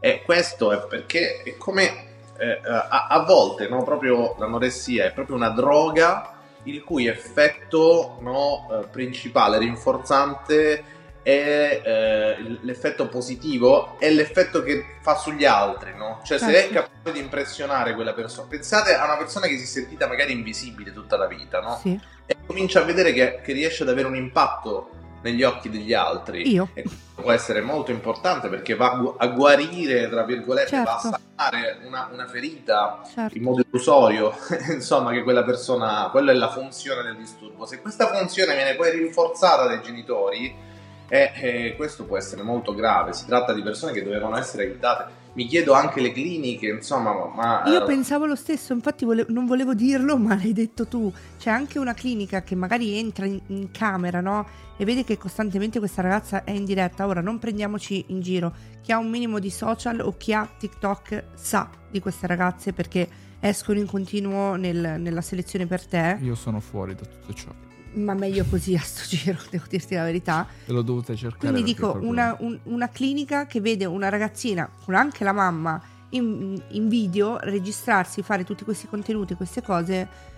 e 0.00 0.22
questo 0.24 0.72
è 0.72 0.86
perché 0.86 1.42
è 1.42 1.56
come 1.56 2.05
eh, 2.38 2.60
a, 2.64 3.06
a 3.08 3.24
volte 3.24 3.68
no, 3.68 3.82
proprio 3.82 4.34
l'anoressia 4.38 5.04
è 5.04 5.12
proprio 5.12 5.36
una 5.36 5.50
droga 5.50 6.32
il 6.64 6.82
cui 6.82 7.06
effetto 7.06 8.18
no, 8.20 8.68
eh, 8.70 8.86
principale, 8.88 9.58
rinforzante, 9.58 10.94
è 11.22 11.80
eh, 11.84 12.58
l'effetto 12.62 13.08
positivo, 13.08 13.98
è 13.98 14.10
l'effetto 14.10 14.62
che 14.62 14.96
fa 15.00 15.16
sugli 15.16 15.44
altri, 15.44 15.92
no? 15.96 16.20
Cioè 16.24 16.38
se 16.38 16.50
è 16.50 16.68
Certo. 16.68 16.74
capace 16.74 17.12
di 17.12 17.18
impressionare 17.18 17.94
quella 17.94 18.12
persona, 18.12 18.46
pensate 18.48 18.94
a 18.94 19.04
una 19.04 19.16
persona 19.16 19.46
che 19.46 19.56
si 19.56 19.64
è 19.64 19.66
sentita 19.66 20.06
magari 20.06 20.32
invisibile 20.32 20.92
tutta 20.92 21.16
la 21.16 21.26
vita, 21.26 21.60
no? 21.60 21.78
Sì. 21.80 22.00
E 22.26 22.36
comincia 22.46 22.80
a 22.80 22.84
vedere 22.84 23.12
che, 23.12 23.40
che 23.42 23.52
riesce 23.52 23.82
ad 23.82 23.88
avere 23.88 24.06
un 24.06 24.14
impatto 24.16 24.90
negli 25.26 25.42
occhi 25.42 25.68
degli 25.68 25.92
altri. 25.92 26.48
Io. 26.50 26.68
E 26.74 26.84
può 27.14 27.32
essere 27.32 27.60
molto 27.60 27.90
importante 27.90 28.48
perché 28.48 28.74
va 28.76 28.92
a 28.92 28.96
gu- 28.96 29.14
a 29.18 29.26
guarire, 29.28 30.08
tra 30.08 30.22
virgolette, 30.22 30.82
va 30.82 30.96
a 30.96 31.00
Certo. 31.00 31.18
sanare 31.36 31.78
una, 31.84 32.08
una 32.12 32.26
ferita 32.26 33.02
Certo. 33.12 33.36
in 33.36 33.42
modo 33.42 33.62
illusorio, 33.68 34.32
insomma, 34.72 35.10
che 35.12 35.22
quella 35.22 35.42
persona, 35.42 36.08
quella 36.10 36.30
è 36.30 36.34
la 36.34 36.50
funzione 36.50 37.02
del 37.02 37.16
disturbo. 37.16 37.66
Se 37.66 37.80
questa 37.80 38.06
funzione 38.06 38.54
viene 38.54 38.74
poi 38.74 38.92
rinforzata 38.92 39.66
dai 39.66 39.82
genitori, 39.82 40.54
eh, 41.08 41.32
eh, 41.34 41.74
questo 41.76 42.04
può 42.04 42.16
essere 42.16 42.42
molto 42.42 42.74
grave. 42.74 43.12
Si 43.12 43.26
tratta 43.26 43.52
di 43.52 43.62
persone 43.62 43.92
che 43.92 44.02
dovevano 44.02 44.36
essere 44.36 44.64
aiutate. 44.64 45.24
Mi 45.36 45.44
chiedo 45.46 45.74
anche 45.74 46.00
le 46.00 46.12
cliniche, 46.12 46.66
insomma, 46.66 47.12
ma 47.34 47.62
Io 47.66 47.84
pensavo 47.84 48.24
lo 48.24 48.34
stesso, 48.34 48.72
infatti 48.72 49.04
vole- 49.04 49.26
non 49.28 49.44
volevo 49.44 49.74
dirlo, 49.74 50.16
ma 50.16 50.34
l'hai 50.34 50.54
detto 50.54 50.86
tu. 50.86 51.12
C'è 51.38 51.50
anche 51.50 51.78
una 51.78 51.92
clinica 51.92 52.42
che 52.42 52.54
magari 52.54 52.96
entra 52.96 53.26
in, 53.26 53.38
in 53.48 53.70
camera, 53.70 54.22
no? 54.22 54.46
E 54.78 54.84
vede 54.86 55.04
che 55.04 55.18
costantemente 55.18 55.78
questa 55.78 56.00
ragazza 56.00 56.42
è 56.42 56.52
in 56.52 56.64
diretta. 56.64 57.06
Ora 57.06 57.20
non 57.20 57.38
prendiamoci 57.38 58.06
in 58.08 58.20
giro. 58.22 58.54
Chi 58.80 58.92
ha 58.92 58.98
un 58.98 59.10
minimo 59.10 59.38
di 59.38 59.50
social 59.50 60.00
o 60.00 60.16
chi 60.16 60.32
ha 60.32 60.48
TikTok 60.58 61.24
sa 61.34 61.68
di 61.90 62.00
queste 62.00 62.26
ragazze 62.26 62.72
perché 62.72 63.06
escono 63.38 63.78
in 63.78 63.86
continuo 63.86 64.54
nel- 64.54 64.96
nella 64.98 65.20
selezione 65.20 65.66
per 65.66 65.84
te. 65.86 66.16
Io 66.22 66.34
sono 66.34 66.60
fuori 66.60 66.94
da 66.94 67.04
tutto 67.04 67.34
ciò. 67.34 67.50
Ma 67.96 68.14
meglio 68.14 68.44
così 68.48 68.74
a 68.74 68.80
sto 68.80 69.02
giro, 69.08 69.38
devo 69.50 69.64
dirti 69.68 69.94
la 69.94 70.04
verità. 70.04 70.46
E 70.66 70.72
l'ho 70.72 70.82
dovuta 70.82 71.14
cercare. 71.14 71.52
Quindi 71.52 71.62
dico, 71.62 71.98
una, 72.00 72.36
un- 72.40 72.58
una 72.64 72.88
clinica 72.88 73.46
che 73.46 73.60
vede 73.60 73.84
una 73.84 74.08
ragazzina 74.08 74.68
con 74.84 74.94
anche 74.94 75.24
la 75.24 75.32
mamma 75.32 75.80
in, 76.10 76.60
in 76.68 76.88
video 76.88 77.38
registrarsi, 77.40 78.22
fare 78.22 78.44
tutti 78.44 78.64
questi 78.64 78.86
contenuti, 78.86 79.34
queste 79.34 79.62
cose. 79.62 80.34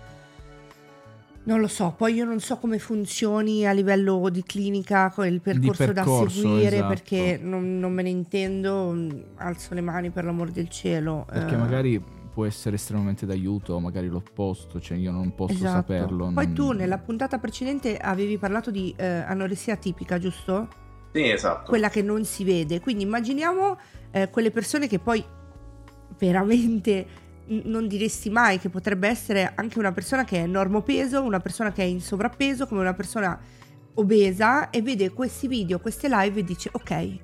Non 1.45 1.61
lo 1.61 1.69
so, 1.69 1.95
poi 1.97 2.13
io 2.13 2.27
non 2.27 2.41
so 2.41 2.59
come 2.59 2.79
funzioni 2.79 3.67
a 3.67 3.73
livello 3.73 4.29
di 4.31 4.43
clinica, 4.43 5.13
il 5.25 5.41
percorso, 5.41 5.87
da 5.87 5.93
percorso, 6.03 6.41
seguire, 6.41 6.77
esatto. 6.77 6.89
perché 6.89 7.41
non, 7.43 7.79
non 7.79 7.91
me 7.93 8.03
ne 8.03 8.11
intendo, 8.11 8.95
alzo 9.37 9.73
le 9.73 9.81
mani 9.81 10.11
per 10.11 10.25
l'amor 10.25 10.51
del 10.51 10.69
cielo. 10.69 11.25
Perché 11.27 11.55
eh, 11.55 11.59
magari 11.59 12.05
può 12.39 12.47
essere 12.47 12.77
estremamente 12.77 13.27
d'aiuto, 13.27 13.81
magari 13.81 14.07
l'opposto, 14.07 14.81
cioè 14.81 14.97
io 14.97 15.11
non 15.11 15.35
posso 15.35 15.55
esatto. 15.55 15.73
saperlo. 15.73 16.31
Poi 16.33 16.45
non- 16.45 16.55
tu 16.55 16.71
nella 16.71 16.99
puntata 16.99 17.39
precedente 17.39 17.97
avevi 17.97 18.39
parlato 18.39 18.71
di 18.71 18.95
eh, 18.97 19.05
anoressia 19.05 19.75
tipica, 19.75 20.19
giusto? 20.19 20.69
sì, 21.13 21.29
esatto. 21.31 21.69
quella 21.69 21.89
che 21.89 22.01
non 22.01 22.25
si 22.25 22.45
vede. 22.45 22.79
Quindi 22.79 23.03
immaginiamo 23.03 23.77
eh, 24.13 24.31
quelle 24.31 24.53
persone 24.53 24.87
che 24.87 25.01
poi 25.01 25.25
veramente 26.17 27.07
non 27.65 27.89
diresti 27.89 28.31
mai 28.31 28.61
che 28.61 28.69
potrebbe 28.69 29.09
essere 29.09 29.51
anche 29.57 29.81
una 29.81 29.91
persona 29.91 30.23
che 30.23 30.45
è 30.45 30.47
normopeso, 30.47 31.21
una 31.21 31.41
persona 31.41 31.73
che 31.73 31.83
è 31.83 31.87
in 31.87 32.01
sovrappeso, 32.01 32.69
come 32.69 32.83
una 32.83 32.95
persona 32.95 33.37
obesa 33.95 34.71
e 34.71 34.81
vede 34.81 35.11
questi 35.11 35.49
video, 35.49 35.81
queste 35.81 36.09
live 36.09 36.39
e 36.39 36.45
dice 36.45 36.69
ok, 36.73 37.19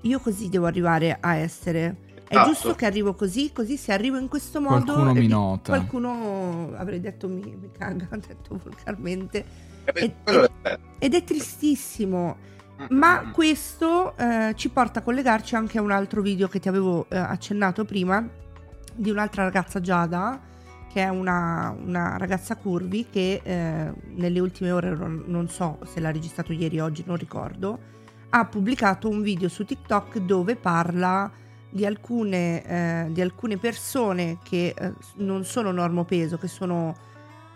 io 0.00 0.18
così 0.18 0.48
devo 0.48 0.66
arrivare 0.66 1.16
a 1.20 1.36
essere. 1.36 2.06
È 2.28 2.34
Esatto. 2.34 2.48
giusto 2.50 2.74
che 2.74 2.84
arrivo 2.84 3.14
così, 3.14 3.52
così 3.54 3.78
se 3.78 3.90
arrivo 3.92 4.18
in 4.18 4.28
questo 4.28 4.60
modo... 4.60 4.84
Qualcuno 4.92 5.12
mi 5.14 5.20
vi- 5.20 5.26
nota. 5.28 5.72
Qualcuno 5.72 6.72
avrei 6.76 7.00
detto 7.00 7.26
mi, 7.26 7.40
mi 7.58 7.70
caga, 7.76 8.06
ho 8.12 8.16
detto 8.16 8.60
volgarmente. 8.62 9.44
Eh, 9.84 10.04
e- 10.04 10.14
quello 10.22 10.48
è. 10.62 10.78
Ed 10.98 11.14
è 11.14 11.24
tristissimo. 11.24 12.36
Ma 12.90 13.30
questo 13.32 14.16
eh, 14.16 14.52
ci 14.56 14.68
porta 14.68 15.00
a 15.00 15.02
collegarci 15.02 15.56
anche 15.56 15.78
a 15.78 15.82
un 15.82 15.90
altro 15.90 16.20
video 16.22 16.46
che 16.48 16.60
ti 16.60 16.68
avevo 16.68 17.06
eh, 17.08 17.16
accennato 17.16 17.84
prima 17.84 18.24
di 18.94 19.10
un'altra 19.10 19.42
ragazza 19.44 19.80
Giada, 19.80 20.38
che 20.92 21.02
è 21.02 21.08
una, 21.08 21.74
una 21.82 22.16
ragazza 22.18 22.56
curvi 22.56 23.06
che 23.10 23.40
eh, 23.42 23.92
nelle 24.14 24.38
ultime 24.38 24.70
ore, 24.70 24.90
non, 24.94 25.24
non 25.26 25.48
so 25.48 25.78
se 25.86 25.98
l'ha 25.98 26.12
registrato 26.12 26.52
ieri 26.52 26.78
o 26.78 26.84
oggi, 26.84 27.02
non 27.06 27.16
ricordo, 27.16 27.78
ha 28.28 28.44
pubblicato 28.44 29.08
un 29.08 29.22
video 29.22 29.48
su 29.48 29.64
TikTok 29.64 30.18
dove 30.18 30.54
parla 30.54 31.30
di 31.70 31.84
alcune, 31.84 32.64
eh, 32.64 33.06
di 33.10 33.20
alcune 33.20 33.56
persone 33.56 34.38
che 34.42 34.74
eh, 34.76 34.92
non 35.16 35.44
sono 35.44 35.70
normopeso, 35.70 36.38
che 36.38 36.48
sono 36.48 36.94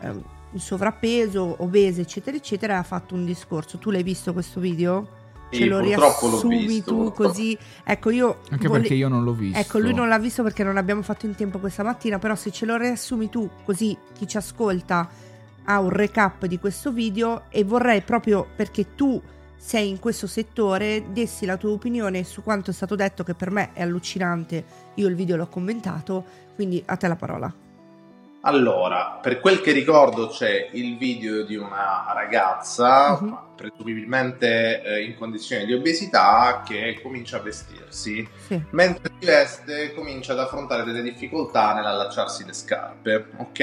eh, 0.01 0.11
in 0.53 0.61
sovrappeso, 0.61 1.57
obese, 1.59 2.03
eccetera, 2.03 2.37
eccetera, 2.37 2.75
e 2.75 2.77
ha 2.77 2.83
fatto 2.83 3.15
un 3.15 3.25
discorso. 3.25 3.79
Tu 3.79 3.91
l'hai 3.91 4.03
visto 4.03 4.33
questo 4.33 4.61
video? 4.61 5.21
Sì, 5.51 5.59
Ce 5.59 5.65
lo 5.67 5.81
riassumi 5.81 6.83
tu 6.83 7.13
così. 7.13 7.57
Ecco, 7.85 8.11
io 8.11 8.39
Anche 8.51 8.69
vole- 8.69 8.81
perché 8.81 8.95
io 8.95 9.09
non 9.09 9.23
l'ho 9.23 9.35
visto. 9.35 9.59
Ecco, 9.59 9.79
lui 9.79 9.93
non 9.93 10.09
l'ha 10.09 10.19
visto 10.19 10.43
perché 10.43 10.65
non 10.65 10.79
abbiamo 10.79 11.03
fatto 11.03 11.27
in 11.27 11.35
tempo 11.35 11.59
questa 11.59 11.83
mattina, 11.83 12.19
però 12.19 12.35
se 12.35 12.51
ce 12.51 12.65
lo 12.65 12.77
riassumi 12.77 13.29
tu, 13.29 13.49
così 13.65 13.97
chi 14.15 14.27
ci 14.27 14.39
ascolta 14.39 15.09
ha 15.65 15.79
un 15.79 15.91
recap 15.91 16.47
di 16.47 16.59
questo 16.59 16.91
video 16.91 17.45
e 17.51 17.65
vorrei 17.65 18.01
proprio 18.01 18.47
perché 18.57 18.95
tu 18.95 19.21
sei 19.65 19.89
in 19.89 20.01
questo 20.01 20.27
settore, 20.27 21.13
dessi 21.13 21.47
la 21.47 21.57
tua 21.57 21.71
opinione 21.71 22.25
su 22.25 22.43
quanto 22.43 22.71
è 22.71 22.75
stato 22.75 22.97
detto 22.97 23.23
che 23.23 23.35
per 23.35 23.53
me 23.53 23.73
è 23.73 23.83
allucinante. 23.83 24.65
Io 24.95 25.07
il 25.07 25.15
video 25.15 25.37
l'ho 25.37 25.47
commentato, 25.47 26.25
quindi 26.57 26.83
a 26.85 26.97
te 26.97 27.07
la 27.07 27.17
parola. 27.17 27.62
Allora, 28.45 29.19
per 29.23 29.39
quel 29.39 29.61
che 29.61 29.71
ricordo 29.71 30.27
c'è 30.29 30.71
il 30.73 30.97
video 30.99 31.45
di 31.45 31.55
una 31.57 32.05
ragazza, 32.13 33.17
Mhm. 33.21 33.39
presumibilmente 33.55 34.83
eh, 34.83 35.05
in 35.05 35.17
condizioni 35.17 35.65
di 35.65 35.73
obesità, 35.75 36.63
che 36.67 36.99
comincia 37.01 37.37
a 37.37 37.41
vestirsi. 37.41 38.29
Sì. 38.49 38.61
Mentre 38.71 39.13
si 39.21 39.27
veste 39.27 39.95
comincia 39.95 40.33
ad 40.33 40.41
affrontare 40.41 40.83
delle 40.83 41.03
difficoltà 41.03 41.73
nell'allacciarsi 41.75 42.45
le 42.45 42.53
scarpe, 42.53 43.29
ok? 43.37 43.61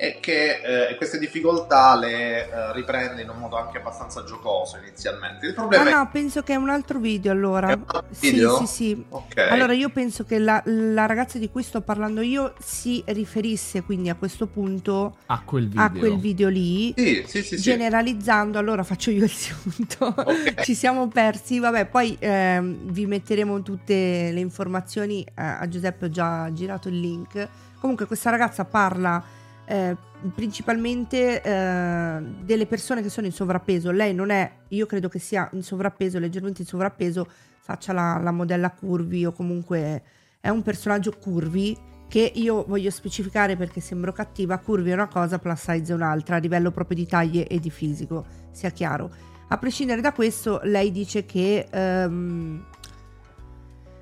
E 0.00 0.18
che 0.20 0.88
eh, 0.90 0.96
queste 0.96 1.18
difficoltà 1.18 1.96
le 1.96 2.48
eh, 2.50 2.72
riprende 2.72 3.22
in 3.22 3.28
un 3.28 3.38
modo 3.38 3.56
anche 3.56 3.78
abbastanza 3.78 4.24
giocoso 4.24 4.78
inizialmente. 4.78 5.46
Il 5.46 5.52
Ah 5.52 5.54
problema 5.54 5.90
no, 5.90 6.08
penso 6.10 6.42
che 6.42 6.54
è 6.54 6.56
un 6.56 6.70
altro 6.70 6.98
video 6.98 7.30
allora. 7.30 7.68
è 7.68 7.72
altro 7.72 8.04
Sì, 8.10 8.30
video? 8.30 8.56
sì, 8.56 8.66
sì. 8.66 9.04
Ok. 9.10 9.36
Allora 9.50 9.72
io 9.74 9.90
penso 9.90 10.24
che 10.24 10.38
la, 10.40 10.60
la 10.64 11.06
ragazza 11.06 11.38
di 11.38 11.48
cui 11.50 11.62
sto 11.62 11.80
parlando 11.82 12.20
io 12.22 12.54
si 12.58 13.02
riferisse 13.06 13.82
quindi 13.84 14.07
a 14.08 14.14
questo 14.14 14.46
punto 14.46 15.16
A 15.26 15.42
quel 15.44 15.68
video. 15.68 15.82
a 15.82 15.90
quel 15.90 16.18
video 16.18 16.48
lì, 16.48 16.92
Sì, 16.96 17.22
sì, 17.26 17.42
sì, 17.42 17.56
sì. 17.56 17.62
generalizzando, 17.62 18.58
allora 18.58 18.82
faccio 18.82 19.10
io 19.10 19.24
il 19.24 19.30
sunto. 19.30 20.06
Ok. 20.06 20.60
Ci 20.64 20.74
siamo 20.74 21.08
persi, 21.08 21.58
vabbè, 21.58 21.86
poi 21.86 22.16
ehm, 22.18 22.90
vi 22.90 23.06
metteremo 23.06 23.62
tutte 23.62 24.30
le 24.32 24.40
informazioni, 24.40 25.22
eh, 25.22 25.30
a 25.34 25.66
Giuseppe 25.68 26.06
ho 26.06 26.10
già 26.10 26.52
girato 26.52 26.88
il 26.88 26.98
link. 27.00 27.48
Comunque 27.80 28.06
questa 28.06 28.30
ragazza 28.30 28.64
parla 28.64 29.22
eh, 29.66 29.96
principalmente 30.34 31.42
eh, 31.42 32.20
delle 32.42 32.66
persone 32.66 33.02
che 33.02 33.08
sono 33.10 33.26
in 33.26 33.32
sovrappeso. 33.32 33.90
Lei 33.90 34.14
non 34.14 34.30
è, 34.30 34.50
io 34.68 34.86
credo 34.86 35.08
che 35.08 35.18
sia 35.18 35.48
in 35.52 35.62
sovrappeso, 35.62 36.18
leggermente 36.18 36.62
in 36.62 36.66
sovrappeso, 36.66 37.28
faccia 37.60 37.92
la, 37.92 38.18
la 38.22 38.30
modella 38.32 38.70
curvi 38.70 39.26
o 39.26 39.32
comunque 39.32 40.02
è 40.40 40.48
un 40.48 40.62
personaggio 40.62 41.12
curvi 41.20 41.76
che 42.08 42.32
io 42.34 42.64
voglio 42.66 42.90
specificare 42.90 43.56
perché 43.56 43.80
sembro 43.80 44.12
cattiva, 44.12 44.58
curvi 44.58 44.90
è 44.90 44.94
una 44.94 45.08
cosa, 45.08 45.38
plus 45.38 45.58
size 45.58 45.92
è 45.92 45.94
un'altra, 45.94 46.36
a 46.36 46.38
livello 46.38 46.70
proprio 46.70 46.96
di 46.96 47.06
taglie 47.06 47.46
e 47.46 47.60
di 47.60 47.70
fisico, 47.70 48.24
sia 48.50 48.70
chiaro. 48.70 49.10
A 49.48 49.56
prescindere 49.58 50.00
da 50.00 50.12
questo, 50.12 50.60
lei 50.64 50.90
dice 50.90 51.24
che 51.24 51.68
ehm, 51.70 52.64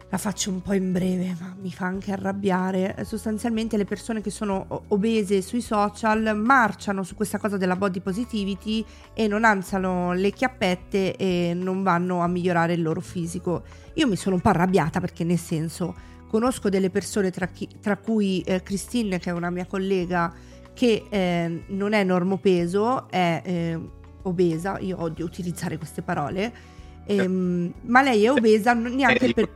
la 0.09 0.19
faccio 0.19 0.51
un 0.51 0.63
po' 0.63 0.73
in 0.73 0.93
breve, 0.93 1.37
ma 1.41 1.55
mi 1.61 1.73
fa 1.73 1.87
anche 1.87 2.13
arrabbiare. 2.13 2.97
Sostanzialmente 3.05 3.77
le 3.77 3.85
persone 3.85 4.21
che 4.21 4.31
sono 4.31 4.85
obese 4.89 5.43
sui 5.43 5.61
social 5.61 6.37
marciano 6.37 7.03
su 7.03 7.17
questa 7.17 7.39
cosa 7.39 7.57
della 7.57 7.77
body 7.77 8.01
positivity 8.01 8.85
e 9.15 9.27
non 9.27 9.45
alzano 9.45 10.13
le 10.13 10.31
chiappette 10.31 11.17
e 11.17 11.53
non 11.55 11.83
vanno 11.83 12.21
a 12.21 12.29
migliorare 12.29 12.75
il 12.75 12.83
loro 12.83 13.01
fisico. 13.01 13.65
Io 13.95 14.07
mi 14.07 14.17
sono 14.17 14.37
un 14.37 14.41
po' 14.41 14.51
arrabbiata 14.51 15.01
perché 15.01 15.25
nel 15.25 15.39
senso 15.39 15.95
conosco 16.29 16.69
delle 16.69 16.91
persone 16.91 17.31
tra, 17.31 17.47
chi, 17.47 17.69
tra 17.81 17.97
cui 17.97 18.41
eh, 18.43 18.63
Christine 18.63 19.19
che 19.19 19.31
è 19.31 19.33
una 19.33 19.51
mia 19.51 19.67
collega 19.67 20.33
che 20.75 21.07
eh, 21.09 21.65
non 21.69 21.93
è 21.93 22.05
normopeso, 22.05 23.09
è 23.09 23.43
eh, 23.45 23.81
obesa, 24.23 24.79
io 24.79 25.01
odio 25.01 25.25
utilizzare 25.25 25.79
queste 25.79 26.03
parole, 26.03 26.53
ehm, 27.07 27.73
ma 27.83 28.03
lei 28.03 28.25
è 28.25 28.31
obesa 28.31 28.75
neanche 28.75 29.33
per 29.33 29.49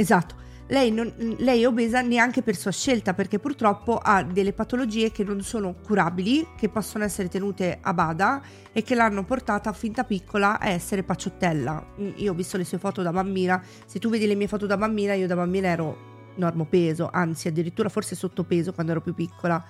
Esatto. 0.00 0.34
Lei, 0.70 0.92
non, 0.92 1.12
lei, 1.38 1.62
è 1.62 1.66
obesa 1.66 2.00
neanche 2.00 2.42
per 2.42 2.54
sua 2.54 2.70
scelta 2.70 3.12
perché 3.12 3.40
purtroppo 3.40 3.98
ha 3.98 4.22
delle 4.22 4.52
patologie 4.52 5.10
che 5.10 5.24
non 5.24 5.42
sono 5.42 5.74
curabili, 5.74 6.46
che 6.56 6.68
possono 6.68 7.02
essere 7.02 7.28
tenute 7.28 7.78
a 7.80 7.92
bada 7.92 8.40
e 8.70 8.84
che 8.84 8.94
l'hanno 8.94 9.24
portata 9.24 9.72
fin 9.72 9.90
da 9.90 10.04
piccola 10.04 10.60
a 10.60 10.68
essere 10.68 11.02
pacciottella. 11.02 11.84
Io 12.16 12.30
ho 12.30 12.34
visto 12.36 12.56
le 12.56 12.64
sue 12.64 12.78
foto 12.78 13.02
da 13.02 13.10
bambina, 13.10 13.60
se 13.84 13.98
tu 13.98 14.10
vedi 14.10 14.28
le 14.28 14.36
mie 14.36 14.46
foto 14.46 14.66
da 14.66 14.76
bambina, 14.76 15.12
io 15.14 15.26
da 15.26 15.34
bambina 15.34 15.66
ero 15.66 16.32
normopeso, 16.36 17.10
anzi 17.12 17.48
addirittura 17.48 17.88
forse 17.88 18.14
sottopeso 18.14 18.72
quando 18.72 18.92
ero 18.92 19.00
più 19.00 19.12
piccola. 19.12 19.60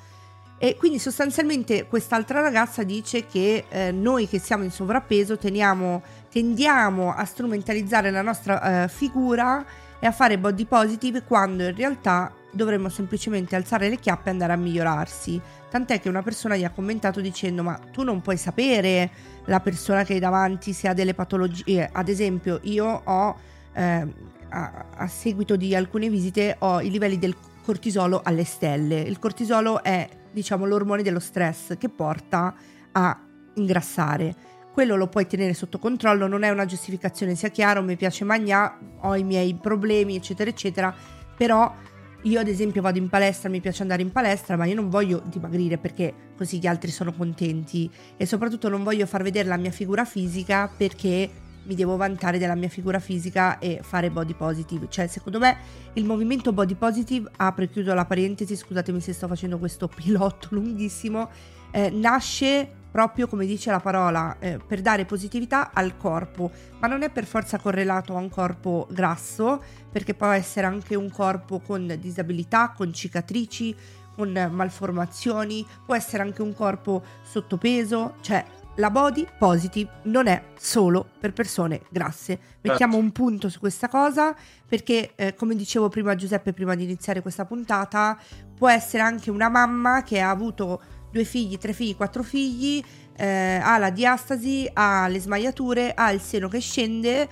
E 0.59 0.77
quindi 0.77 0.99
sostanzialmente 0.99 1.87
quest'altra 1.87 2.43
ragazza 2.43 2.83
dice 2.83 3.25
che 3.25 3.65
eh, 3.71 3.91
noi 3.91 4.29
che 4.29 4.39
siamo 4.39 4.65
in 4.65 4.71
sovrappeso 4.71 5.39
teniamo, 5.39 6.03
tendiamo 6.31 7.15
a 7.15 7.25
strumentalizzare 7.25 8.11
la 8.11 8.21
nostra 8.21 8.83
eh, 8.83 8.89
figura 8.89 9.65
e 10.01 10.07
a 10.07 10.13
fare 10.13 10.39
body 10.39 10.65
positive 10.65 11.23
quando 11.23 11.63
in 11.63 11.77
realtà 11.77 12.33
dovremmo 12.51 12.89
semplicemente 12.89 13.55
alzare 13.55 13.89
le 13.89 13.97
chiappe 13.97 14.29
e 14.29 14.33
andare 14.33 14.53
a 14.53 14.57
migliorarsi. 14.57 15.41
Tant'è 15.71 16.01
che 16.01 16.09
una 16.09 16.23
persona 16.23 16.57
gli 16.57 16.65
ha 16.65 16.71
commentato 16.71 17.21
dicendo 17.21 17.63
ma 17.63 17.79
tu 17.93 18.03
non 18.03 18.21
puoi 18.21 18.37
sapere 18.37 19.11
la 19.45 19.61
persona 19.61 20.03
che 20.05 20.15
hai 20.15 20.19
davanti 20.19 20.73
se 20.73 20.89
ha 20.89 20.95
delle 20.95 21.15
patologie. 21.15 21.89
Ad 21.93 22.09
esempio 22.09 22.59
io 22.63 23.03
ho, 23.05 23.37
eh, 23.75 24.07
a, 24.49 24.85
a 24.97 25.07
seguito 25.07 25.57
di 25.57 25.75
alcune 25.77 26.09
visite, 26.09 26.57
ho 26.59 26.81
i 26.81 26.91
livelli 26.91 27.19
del 27.19 27.37
cortisolo 27.63 28.23
alle 28.25 28.45
stelle. 28.45 29.01
Il 29.01 29.19
cortisolo 29.19 29.83
è 29.83 30.09
diciamo 30.33 30.65
l'ormone 30.65 31.03
dello 31.03 31.21
stress 31.21 31.77
che 31.77 31.89
porta 31.89 32.55
a 32.93 33.21
ingrassare 33.55 34.35
quello 34.73 34.97
lo 34.97 35.09
puoi 35.09 35.27
tenere 35.27 35.55
sotto 35.55 35.79
controllo, 35.79 36.27
non 36.27 36.43
è 36.43 36.51
una 36.51 36.65
giustificazione, 36.65 37.35
sia 37.35 37.49
chiaro, 37.49 37.83
mi 37.83 37.97
piace 37.97 38.25
mangiare, 38.25 38.75
ho 39.01 39.17
i 39.17 39.25
miei 39.25 39.55
problemi, 39.55 40.17
eccetera, 40.17 40.51
eccetera, 40.51 40.95
però 41.37 41.75
io 42.23 42.39
ad 42.39 42.49
esempio 42.49 42.83
vado 42.83 42.99
in 42.99 43.09
palestra, 43.09 43.49
mi 43.49 43.61
piace 43.61 43.83
andare 43.83 44.03
in 44.03 44.13
palestra, 44.13 44.57
ma 44.57 44.67
io 44.67 44.75
non 44.75 44.91
voglio 44.91 45.23
dimagrire 45.25 45.79
perché 45.79 46.13
così 46.37 46.59
gli 46.59 46.67
altri 46.67 46.91
sono 46.91 47.13
contenti 47.13 47.91
e 48.17 48.27
soprattutto 48.27 48.69
non 48.69 48.83
voglio 48.83 49.07
far 49.07 49.23
vedere 49.23 49.49
la 49.49 49.57
mia 49.57 49.71
figura 49.71 50.05
fisica 50.05 50.71
perché 50.75 51.31
mi 51.65 51.75
devo 51.75 51.97
vantare 51.97 52.39
della 52.39 52.55
mia 52.55 52.69
figura 52.69 52.99
fisica 52.99 53.59
e 53.59 53.81
fare 53.83 54.11
body 54.11 54.35
positive. 54.35 54.87
Cioè, 54.89 55.07
secondo 55.07 55.39
me 55.39 55.59
il 55.95 56.05
movimento 56.05 56.53
body 56.53 56.75
positive, 56.75 57.31
apro 57.37 57.65
e 57.65 57.71
chiudo 57.71 57.95
la 57.95 58.05
parentesi, 58.05 58.57
scusatemi 58.57 59.01
se 59.01 59.13
sto 59.13 59.27
facendo 59.27 59.59
questo 59.59 59.89
pilotto 59.95 60.49
lunghissimo, 60.51 61.29
eh, 61.71 61.91
nasce 61.91 62.80
proprio 62.91 63.27
come 63.27 63.47
dice 63.47 63.71
la 63.71 63.81
parola, 63.81 64.37
eh, 64.39 64.59
per 64.59 64.81
dare 64.81 65.05
positività 65.05 65.71
al 65.73 65.97
corpo, 65.97 66.51
ma 66.81 66.89
non 66.89 67.03
è 67.03 67.11
per 67.11 67.25
forza 67.25 67.59
correlato 67.59 68.15
a 68.15 68.19
un 68.19 68.29
corpo 68.29 68.87
grasso, 68.91 69.63
perché 69.91 70.15
può 70.15 70.27
essere 70.29 70.67
anche 70.67 70.95
un 70.97 71.11
corpo 71.11 71.61
con 71.61 71.97
disabilità, 72.01 72.73
con 72.77 72.93
cicatrici, 72.93 73.75
con 74.15 74.49
malformazioni, 74.51 75.67
può 75.85 75.95
essere 75.95 76.23
anche 76.23 76.43
un 76.43 76.55
corpo 76.55 77.03
sottopeso, 77.23 78.17
cioè 78.21 78.45
la 78.77 78.91
body 78.91 79.27
positive 79.39 79.91
non 80.05 80.27
è 80.27 80.43
solo 80.59 81.07
per 81.19 81.33
persone 81.33 81.83
grasse. 81.91 82.39
Mettiamo 82.63 82.95
certo. 82.95 83.07
un 83.07 83.13
punto 83.13 83.49
su 83.49 83.59
questa 83.59 83.89
cosa 83.89 84.35
perché, 84.67 85.13
eh, 85.17 85.35
come 85.35 85.55
dicevo 85.55 85.89
prima 85.89 86.13
a 86.13 86.15
Giuseppe, 86.15 86.53
prima 86.53 86.75
di 86.75 86.85
iniziare 86.85 87.23
questa 87.23 87.45
puntata, 87.45 88.19
può 88.57 88.69
essere 88.69 89.03
anche 89.03 89.31
una 89.31 89.49
mamma 89.49 90.03
che 90.03 90.21
ha 90.21 90.31
avuto 90.31 90.81
due 91.11 91.25
figli, 91.25 91.59
tre 91.59 91.73
figli, 91.73 91.97
quattro 91.97 92.23
figli, 92.23 92.83
eh, 93.17 93.61
ha 93.63 93.79
la 93.79 93.91
diastasi, 93.91 94.69
ha 94.73 95.07
le 95.09 95.21
smagliature, 95.21 95.93
ha 95.95 96.11
il 96.11 96.21
seno 96.21 96.49
che 96.49 96.61
scende, 96.61 97.29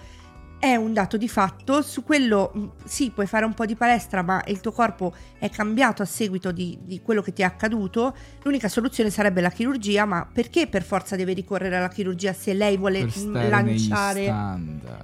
è 0.58 0.74
un 0.74 0.92
dato 0.92 1.16
di 1.16 1.28
fatto, 1.28 1.82
su 1.82 2.02
quello 2.02 2.52
mm, 2.56 2.66
sì 2.84 3.10
puoi 3.10 3.26
fare 3.26 3.44
un 3.44 3.54
po' 3.54 3.64
di 3.64 3.76
palestra 3.76 4.22
ma 4.22 4.42
il 4.48 4.60
tuo 4.60 4.72
corpo 4.72 5.14
è 5.38 5.48
cambiato 5.50 6.02
a 6.02 6.04
seguito 6.04 6.50
di, 6.50 6.76
di 6.82 7.00
quello 7.00 7.22
che 7.22 7.32
ti 7.32 7.42
è 7.42 7.44
accaduto, 7.44 8.14
l'unica 8.42 8.68
soluzione 8.68 9.08
sarebbe 9.10 9.40
la 9.40 9.50
chirurgia, 9.50 10.04
ma 10.04 10.28
perché 10.30 10.66
per 10.66 10.82
forza 10.82 11.14
deve 11.14 11.32
ricorrere 11.32 11.76
alla 11.76 11.88
chirurgia 11.88 12.32
se 12.32 12.54
lei 12.54 12.76
vuole 12.76 13.08
lanciare... 13.26 14.26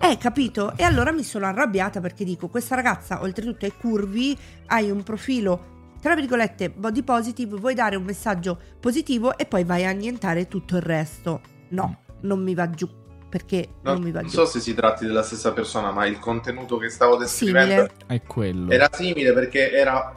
Eh, 0.00 0.18
capito? 0.18 0.76
E 0.76 0.82
allora 0.82 1.12
mi 1.12 1.22
sono 1.22 1.46
arrabbiata 1.46 2.00
perché 2.00 2.24
dico, 2.24 2.48
questa 2.48 2.74
ragazza 2.74 3.22
oltretutto 3.22 3.64
è 3.64 3.72
curvi, 3.76 4.36
hai 4.66 4.90
un 4.90 5.02
profilo 5.04 5.73
tra 6.04 6.14
virgolette, 6.14 6.68
body 6.68 7.02
positive, 7.02 7.56
vuoi 7.56 7.72
dare 7.72 7.96
un 7.96 8.02
messaggio 8.02 8.60
positivo 8.78 9.38
e 9.38 9.46
poi 9.46 9.64
vai 9.64 9.86
a 9.86 9.88
annientare 9.88 10.48
tutto 10.48 10.76
il 10.76 10.82
resto. 10.82 11.40
No, 11.70 12.02
non 12.20 12.42
mi 12.42 12.54
va 12.54 12.68
giù. 12.68 12.86
Perché 13.30 13.68
no, 13.80 13.94
non 13.94 14.02
mi 14.02 14.10
va 14.10 14.20
non 14.20 14.28
giù. 14.28 14.36
Non 14.36 14.46
so 14.46 14.52
se 14.52 14.60
si 14.60 14.74
tratti 14.74 15.06
della 15.06 15.22
stessa 15.22 15.54
persona, 15.54 15.92
ma 15.92 16.04
il 16.04 16.18
contenuto 16.18 16.76
che 16.76 16.90
stavo 16.90 17.16
descrivendo 17.16 17.88
è 18.06 18.20
quello. 18.20 18.70
Era 18.70 18.90
simile 18.92 19.32
perché 19.32 19.72
era 19.72 20.14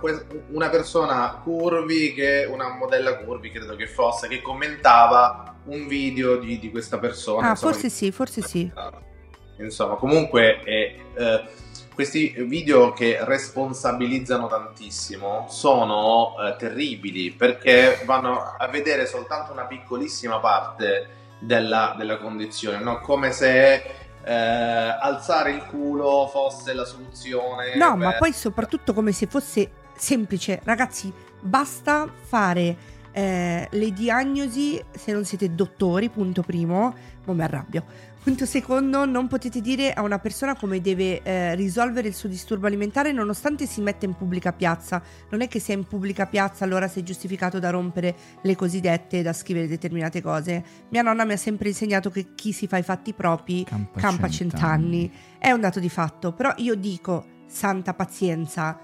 una 0.49 0.67
persona 0.67 1.39
curvi, 1.41 2.13
che 2.13 2.45
una 2.51 2.75
modella 2.75 3.19
curvi, 3.19 3.49
credo 3.49 3.77
che 3.77 3.87
fosse, 3.87 4.27
che 4.27 4.41
commentava 4.41 5.55
un 5.67 5.87
video 5.87 6.35
di, 6.35 6.59
di 6.59 6.69
questa 6.69 6.99
persona. 6.99 7.47
Ah, 7.47 7.49
insomma, 7.51 7.71
forse 7.71 7.89
sì, 7.89 8.11
forse 8.11 8.41
sì. 8.41 8.69
Insomma, 9.59 9.95
comunque 9.95 10.59
è. 10.63 10.95
Eh, 11.15 11.65
questi 11.97 12.35
video 12.45 12.93
che 12.93 13.17
responsabilizzano 13.21 14.45
tantissimo 14.45 15.47
sono 15.49 16.35
eh, 16.39 16.55
terribili 16.55 17.31
perché 17.31 18.03
vanno 18.05 18.53
a 18.55 18.67
vedere 18.67 19.07
soltanto 19.07 19.51
una 19.51 19.65
piccolissima 19.65 20.37
parte 20.37 21.07
della, 21.39 21.95
della 21.97 22.17
condizione, 22.17 22.77
no? 22.77 22.99
come 22.99 23.31
se 23.31 23.73
eh, 24.23 24.31
alzare 24.31 25.49
il 25.53 25.65
culo 25.65 26.27
fosse 26.27 26.75
la 26.75 26.85
soluzione. 26.85 27.75
No, 27.75 27.97
per... 27.97 27.97
ma 27.97 28.13
poi 28.13 28.31
soprattutto 28.31 28.93
come 28.93 29.11
se 29.11 29.25
fosse 29.25 29.71
semplice. 29.95 30.61
Ragazzi, 30.63 31.11
basta 31.41 32.07
fare 32.27 32.77
eh, 33.11 33.67
le 33.71 33.91
diagnosi 33.91 34.79
se 34.91 35.11
non 35.13 35.25
siete 35.25 35.55
dottori, 35.55 36.09
punto 36.09 36.43
primo, 36.43 36.95
ma 37.25 37.33
mi 37.33 37.41
arrabbio 37.41 38.06
Punto 38.27 38.45
secondo, 38.45 39.05
non 39.05 39.27
potete 39.27 39.61
dire 39.61 39.93
a 39.93 40.01
una 40.01 40.19
persona 40.19 40.53
come 40.53 40.81
deve 40.81 41.21
eh, 41.23 41.55
risolvere 41.55 42.09
il 42.09 42.13
suo 42.13 42.27
disturbo 42.27 42.67
alimentare 42.67 43.13
nonostante 43.13 43.65
si 43.65 43.79
metta 43.79 44.03
in 44.03 44.15
pubblica 44.15 44.51
piazza. 44.51 45.01
Non 45.29 45.39
è 45.39 45.47
che 45.47 45.59
sia 45.59 45.75
in 45.75 45.85
pubblica 45.85 46.25
piazza 46.25 46.65
allora 46.65 46.89
sei 46.89 47.03
giustificato 47.03 47.57
da 47.57 47.69
rompere 47.69 48.13
le 48.41 48.53
cosiddette, 48.57 49.21
da 49.21 49.31
scrivere 49.31 49.69
determinate 49.69 50.21
cose. 50.21 50.61
Mia 50.89 51.03
nonna 51.03 51.23
mi 51.23 51.31
ha 51.31 51.37
sempre 51.37 51.69
insegnato 51.69 52.09
che 52.09 52.35
chi 52.35 52.51
si 52.51 52.67
fa 52.67 52.75
i 52.75 52.83
fatti 52.83 53.13
propri 53.13 53.63
campa, 53.63 53.97
campa 53.97 54.27
cent'anni. 54.27 55.09
cent'anni. 55.09 55.11
È 55.39 55.51
un 55.51 55.61
dato 55.61 55.79
di 55.79 55.89
fatto, 55.89 56.33
però 56.33 56.51
io 56.57 56.75
dico, 56.75 57.25
santa 57.47 57.93
pazienza, 57.93 58.77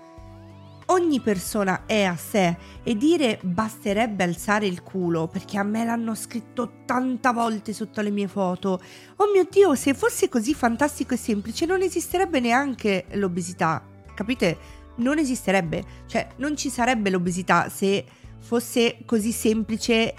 ogni 0.93 1.19
persona 1.19 1.85
è 1.87 2.03
a 2.03 2.15
sé 2.15 2.55
e 2.83 2.95
dire 2.95 3.39
basterebbe 3.41 4.23
alzare 4.23 4.67
il 4.67 4.83
culo 4.83 5.27
perché 5.27 5.57
a 5.57 5.63
me 5.63 5.83
l'hanno 5.83 6.13
scritto 6.13 6.83
tanta 6.85 7.31
volte 7.31 7.73
sotto 7.73 8.01
le 8.01 8.11
mie 8.11 8.27
foto. 8.27 8.79
Oh 9.17 9.31
mio 9.33 9.47
Dio, 9.49 9.73
se 9.73 9.95
fosse 9.95 10.29
così 10.29 10.53
fantastico 10.53 11.15
e 11.15 11.17
semplice 11.17 11.65
non 11.65 11.81
esisterebbe 11.81 12.39
neanche 12.39 13.05
l'obesità. 13.13 13.83
Capite? 14.13 14.81
Non 14.97 15.17
esisterebbe. 15.17 15.83
Cioè, 16.05 16.27
non 16.37 16.55
ci 16.55 16.69
sarebbe 16.69 17.09
l'obesità 17.09 17.69
se 17.69 18.05
fosse 18.39 18.97
così 19.05 19.31
semplice 19.31 20.13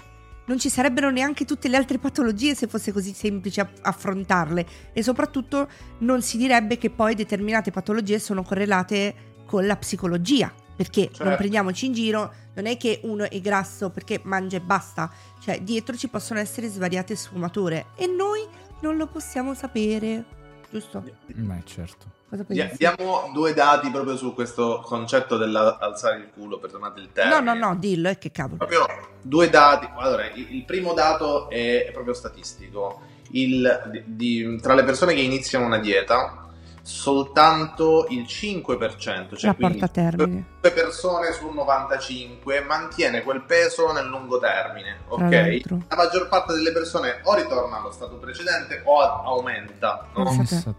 non 0.47 0.59
ci 0.59 0.69
sarebbero 0.69 1.09
neanche 1.09 1.43
tutte 1.43 1.67
le 1.67 1.75
altre 1.75 1.97
patologie 1.97 2.53
se 2.53 2.67
fosse 2.67 2.91
così 2.91 3.13
semplice 3.13 3.67
affrontarle 3.81 4.65
e 4.93 5.01
soprattutto 5.01 5.67
non 5.99 6.21
si 6.21 6.37
direbbe 6.37 6.77
che 6.77 6.91
poi 6.91 7.15
determinate 7.15 7.71
patologie 7.71 8.19
sono 8.19 8.43
correlate 8.43 9.33
con 9.45 9.65
la 9.65 9.75
psicologia, 9.77 10.53
perché 10.75 11.03
certo. 11.03 11.23
non 11.23 11.35
prendiamoci 11.35 11.85
in 11.85 11.93
giro, 11.93 12.33
non 12.53 12.65
è 12.65 12.77
che 12.77 12.99
uno 13.03 13.29
è 13.29 13.39
grasso 13.39 13.89
perché 13.89 14.19
mangia 14.23 14.57
e 14.57 14.61
basta, 14.61 15.09
cioè 15.41 15.61
dietro 15.61 15.95
ci 15.95 16.07
possono 16.07 16.39
essere 16.39 16.67
svariate 16.67 17.15
sfumature 17.15 17.87
e 17.95 18.07
noi 18.07 18.45
non 18.81 18.97
lo 18.97 19.07
possiamo 19.07 19.53
sapere, 19.53 20.25
giusto? 20.69 21.03
Beh, 21.25 21.61
certo. 21.65 22.13
Diamo 22.47 23.29
due 23.33 23.53
dati 23.53 23.89
proprio 23.89 24.17
su 24.17 24.33
questo 24.33 24.81
concetto 24.83 25.37
dell'alzare 25.37 26.17
il 26.17 26.29
culo, 26.33 26.57
perdonate 26.57 26.99
il 26.99 27.09
termine. 27.13 27.39
No, 27.39 27.53
no, 27.53 27.67
no, 27.67 27.75
dillo, 27.75 28.09
è 28.09 28.11
eh, 28.11 28.17
che 28.17 28.31
cavolo. 28.31 28.57
Proprio 28.57 28.85
due 29.21 29.49
dati. 29.49 29.87
Allora, 29.95 30.29
il 30.33 30.63
primo 30.65 30.93
dato 30.93 31.49
è 31.49 31.89
proprio 31.93 32.13
statistico. 32.13 33.01
Il, 33.31 33.89
di, 33.89 34.03
di, 34.05 34.59
tra 34.59 34.73
le 34.73 34.83
persone 34.83 35.13
che 35.13 35.21
iniziano 35.21 35.65
una 35.65 35.77
dieta, 35.77 36.44
soltanto 36.85 38.05
il 38.09 38.25
5%, 38.27 39.35
cioè 39.35 39.55
porta 39.55 39.87
termine. 39.87 40.45
due 40.61 40.71
persone 40.71 41.31
su 41.31 41.49
95 41.49 42.61
mantiene 42.61 43.23
quel 43.23 43.41
peso 43.41 43.91
nel 43.91 44.05
lungo 44.05 44.37
termine, 44.37 44.99
ok? 45.07 45.61
La 45.89 45.95
maggior 45.95 46.27
parte 46.27 46.53
delle 46.53 46.71
persone 46.71 47.21
o 47.23 47.33
ritorna 47.33 47.79
allo 47.79 47.91
stato 47.91 48.17
precedente 48.17 48.83
o 48.85 48.99
aumenta 49.01 50.05
no? 50.13 50.31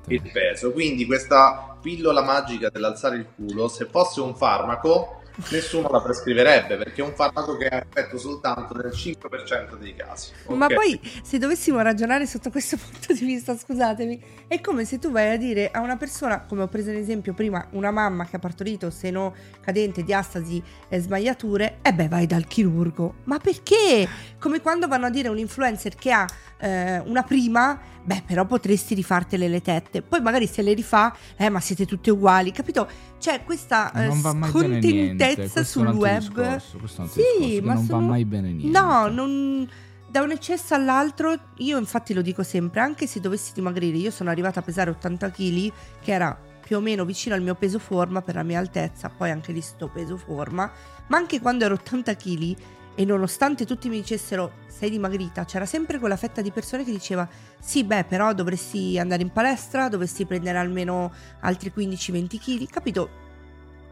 Il 0.07 0.31
peso. 0.31 0.71
Quindi 0.71 1.07
questa 1.07 1.77
pillola 1.83 2.23
magica 2.23 2.71
dell'alzare 2.71 3.17
il 3.17 3.27
culo, 3.35 3.67
se 3.67 3.87
fosse 3.87 4.21
un 4.21 4.37
farmaco, 4.37 5.16
nessuno 5.51 5.89
la 5.91 6.01
prescriverebbe 6.01 6.77
perché 6.77 7.03
è 7.03 7.05
un 7.05 7.15
farmaco 7.15 7.57
che 7.57 7.67
ha 7.69 7.77
effetto 7.77 8.19
soltanto 8.19 8.75
nel 8.75 8.93
5% 8.93 9.77
dei 9.79 9.95
casi. 9.95 10.33
Ma 10.49 10.67
ok? 10.67 10.75
poi, 10.75 11.01
se 11.23 11.39
dovessimo 11.39 11.81
ragionare 11.81 12.27
sotto 12.27 12.51
questo 12.51 12.77
punto 12.81 13.13
di 13.13 13.25
vista, 13.25 13.57
scusatemi, 13.57 14.23
è 14.47 14.61
come 14.61 14.85
se 14.85 14.99
tu 14.99 15.11
vai 15.11 15.33
a 15.33 15.37
dire 15.37 15.71
a 15.71 15.81
una 15.81 15.97
persona, 15.97 16.41
come 16.41 16.63
ho 16.63 16.69
preso 16.69 16.91
in 16.91 16.97
esempio 16.97 17.35
prima, 17.35 17.67
una 17.71 17.91
mamma 17.91 18.27
che 18.27 18.37
ha 18.37 18.41
partorito 18.41 18.91
seno 18.91 19.35
cadente, 19.61 20.03
diastasi 20.03 20.63
e 20.89 20.99
smagliature, 20.99 21.79
e 21.83 21.93
beh, 21.93 22.09
vai 22.09 22.27
dal 22.27 22.47
chirurgo. 22.47 23.17
Ma 23.25 23.39
perché? 23.39 24.09
Come 24.39 24.61
quando 24.61 24.89
vanno 24.89 25.07
a 25.07 25.11
dire 25.11 25.29
a 25.29 25.31
un 25.31 25.39
influencer 25.39 25.95
che 25.95 26.13
ha 26.13 26.27
eh, 26.59 26.99
una 27.01 27.23
prima, 27.23 27.79
beh, 28.07 28.23
però 28.25 28.47
potresti 28.47 28.95
rifartele 28.95 29.49
le 29.49 29.61
tette. 29.61 30.01
Poi 30.01 30.21
magari 30.21 30.47
se 30.47 30.63
le 30.63 30.73
rifà, 30.73 31.15
eh, 31.37 31.49
ma 31.51 31.61
siete 31.61 31.85
tutte 31.85 32.11
uguali, 32.11 32.53
capito? 32.53 32.89
C'è 33.19 33.43
questa 33.45 33.93
eh, 33.93 34.11
scontentezza 34.13 35.65
sul 35.65 35.89
web. 35.89 36.21
discorso, 36.21 36.79
Sì, 37.09 37.61
ma 37.61 37.75
non 37.75 37.85
sono- 37.85 38.01
va 38.01 38.07
mai 38.07 38.25
bene 38.25 38.53
niente. 38.53 38.79
No, 38.79 39.09
non... 39.09 39.69
da 40.09 40.23
un 40.23 40.31
eccesso 40.31 40.75
all'altro, 40.75 41.37
io 41.57 41.79
infatti 41.79 42.15
lo 42.15 42.23
dico 42.23 42.43
sempre, 42.43 42.81
anche 42.81 43.07
se 43.07 43.21
dovessi 43.21 43.51
dimagrire, 43.55 43.97
io 43.97 44.11
sono 44.11 44.31
arrivata 44.31 44.61
a 44.61 44.63
pesare 44.63 44.91
80 44.91 45.31
kg, 45.31 45.73
che 46.01 46.13
era 46.13 46.39
più 46.67 46.77
o 46.77 46.81
meno 46.81 47.05
vicino 47.05 47.35
al 47.35 47.43
mio 47.43 47.55
peso 47.55 47.79
forma 47.79 48.23
per 48.23 48.35
la 48.37 48.43
mia 48.43 48.59
altezza, 48.59 49.09
poi 49.09 49.31
anche 49.31 49.53
lì 49.53 49.61
sto 49.61 49.89
peso 49.89 50.17
forma, 50.17 50.71
ma 51.09 51.17
anche 51.17 51.41
quando 51.41 51.65
ero 51.65 51.75
80 51.75 52.17
kg 52.17 52.57
e 52.97 53.05
nonostante 53.05 53.65
tutti 53.67 53.89
mi 53.89 54.01
dicessero 54.01 54.65
sei 54.67 54.91
dimagrita, 54.91 55.45
c'era 55.45 55.67
sempre 55.67 55.99
quella 55.99 56.17
fetta 56.17 56.41
di 56.43 56.51
persone 56.51 56.83
che 56.85 56.91
diceva 56.91 57.29
sì 57.61 57.85
beh 57.85 58.05
però 58.05 58.33
dovresti 58.33 58.99
andare 58.99 59.23
in 59.23 59.31
palestra, 59.31 59.89
dovresti 59.89 60.27
prendere 60.27 60.59
almeno 60.59 61.13
altri 61.41 61.73
15-20 61.77 62.39
kg, 62.39 62.69
capito? 62.69 63.09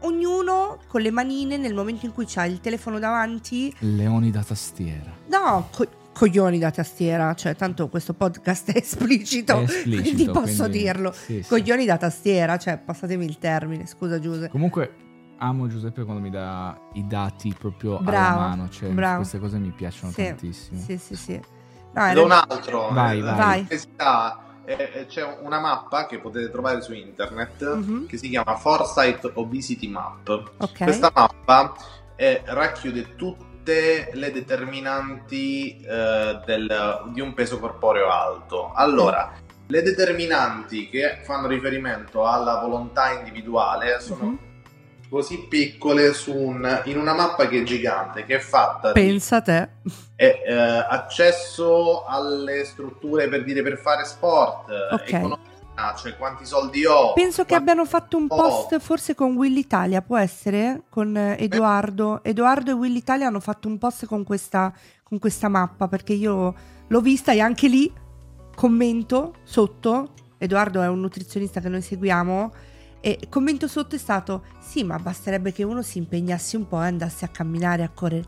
Ognuno 0.01 0.79
con 0.87 1.01
le 1.01 1.09
manine 1.09 1.57
nel 1.57 1.73
momento 1.73 2.05
in 2.05 2.11
cui 2.13 2.25
c'ha 2.27 2.45
il 2.45 2.59
telefono 2.59 2.99
davanti 2.99 3.73
Leoni 3.79 4.29
da 4.29 4.43
tastiera. 4.43 5.11
No, 5.29 5.67
co- 5.71 5.87
coglioni 6.13 6.59
da 6.59 6.69
tastiera, 6.71 7.33
cioè 7.33 7.55
tanto 7.55 7.89
questo 7.89 8.13
podcast 8.13 8.71
è 8.71 8.77
esplicito, 8.77 9.59
È 9.59 9.63
esplicito, 9.63 10.01
quindi 10.01 10.25
posso 10.31 10.63
quindi- 10.63 10.77
dirlo. 10.79 11.11
sì, 11.11 11.41
sì. 11.41 11.49
Coglioni 11.49 11.85
da 11.85 11.97
tastiera, 11.97 12.57
cioè 12.57 12.77
passatemi 12.77 13.25
il 13.25 13.37
termine, 13.39 13.87
scusa 13.87 14.19
Giuseppe. 14.19 14.49
Comunque 14.49 14.93
amo 15.37 15.67
Giuseppe 15.67 16.03
quando 16.03 16.21
mi 16.21 16.29
dà 16.29 16.77
i 16.93 17.05
dati 17.07 17.53
proprio 17.57 17.99
Bravo, 17.99 18.37
alla 18.39 18.47
mano, 18.47 18.69
cioè 18.69 18.89
bravo. 18.89 19.17
queste 19.17 19.39
cose 19.39 19.57
mi 19.57 19.71
piacciono 19.71 20.11
Sì, 20.11 20.25
tantissimo. 20.25 20.79
Sì, 20.81 20.97
sì, 20.97 21.15
sì. 21.15 21.41
No, 21.93 22.03
era- 22.03 22.13
Da 22.13 22.21
un 22.23 22.31
altro, 22.31 22.89
Vai, 22.91 23.19
eh, 23.19 23.21
vai. 23.21 23.67
Eh, 24.67 24.89
eh, 24.93 25.05
c'è 25.05 25.37
una 25.41 25.59
mappa 25.59 26.07
che 26.07 26.17
potete 26.19 26.49
trovare 26.49 26.81
su 26.81 26.91
internet 26.93 27.63
Mhm. 27.75 28.07
che 28.07 28.17
si 28.17 28.29
chiama 28.29 28.55
Foresight 28.55 29.31
Obesity 29.35 29.87
Map. 29.87 30.27
Ok. 30.57 30.83
Questa 30.83 31.11
mappa 31.13 31.73
eh, 32.15 32.41
racchiude 32.45 33.15
tutte 33.15 34.09
le 34.13 34.31
determinanti 34.31 35.79
eh, 35.81 36.39
del- 36.45 37.01
di 37.13 37.21
un 37.21 37.33
peso 37.33 37.59
corporeo 37.59 38.09
alto. 38.09 38.71
Allora, 38.73 39.33
le 39.67 39.81
determinanti 39.81 40.89
che 40.89 41.19
fanno 41.23 41.47
riferimento 41.47 42.25
alla 42.25 42.59
volontà 42.59 43.11
individuale 43.11 43.99
sono 43.99 44.23
Mhm. 44.25 44.39
Così 45.15 45.45
piccole 45.47 46.11
su 46.13 46.35
un- 46.35 46.81
in 46.85 46.97
una 46.97 47.13
mappa 47.13 47.47
che 47.47 47.61
è 47.61 47.63
gigante, 47.63 48.25
che 48.25 48.35
è 48.35 48.39
fatta 48.39 48.91
di 48.91 48.99
Pensa 48.99 49.41
te. 49.41 49.69
e, 50.17 50.41
eh, 50.45 50.53
accesso 50.53 52.03
alle 52.05 52.65
strutture 52.65 53.29
per 53.29 53.45
dire 53.45 53.61
per 53.63 53.77
fare 53.77 54.03
sport, 54.03 54.69
eh, 54.69 54.93
Ok. 54.93 55.13
economia, 55.13 55.95
cioè 55.97 56.17
quanti 56.17 56.45
soldi 56.45 56.85
ho. 56.85 57.13
Penso 57.13 57.45
che 57.45 57.55
abbiano 57.55 57.85
fatto 57.85 58.17
un 58.17 58.25
Oh. 58.27 58.35
post 58.35 58.77
forse 58.79 59.15
con 59.15 59.35
Will 59.37 59.55
Italia, 59.55 60.01
può 60.01 60.17
essere? 60.17 60.81
Con 60.89 61.15
eh, 61.15 61.37
Edoardo. 61.39 62.21
Edoardo 62.21 62.71
e 62.71 62.73
Will 62.73 62.95
Italia 62.95 63.27
hanno 63.27 63.39
fatto 63.39 63.69
un 63.69 63.77
post 63.77 64.05
con 64.07 64.25
questa, 64.25 64.73
con 65.01 65.17
questa 65.19 65.47
mappa 65.47 65.87
perché 65.87 66.11
io 66.11 66.53
l'ho 66.87 66.99
vista 67.01 67.31
e 67.31 67.39
anche 67.39 67.69
lì 67.69 67.89
commento 68.53 69.35
sotto. 69.43 70.09
Edoardo 70.37 70.81
è 70.81 70.87
un 70.89 70.99
nutrizionista 70.99 71.61
che 71.61 71.69
noi 71.69 71.81
seguiamo. 71.81 72.51
E 73.05 73.19
il 73.21 73.29
commento 73.29 73.67
sotto 73.67 73.93
è 73.93 73.99
stato: 73.99 74.45
Sì, 74.59 74.83
ma 74.83 74.97
basterebbe 74.97 75.51
che 75.51 75.61
uno 75.61 75.83
si 75.83 75.99
impegnasse 75.99 76.57
un 76.57 76.67
po' 76.67 76.81
e 76.81 76.87
andasse 76.87 77.23
a 77.23 77.27
camminare, 77.27 77.83
a 77.83 77.89
correre. 77.89 78.23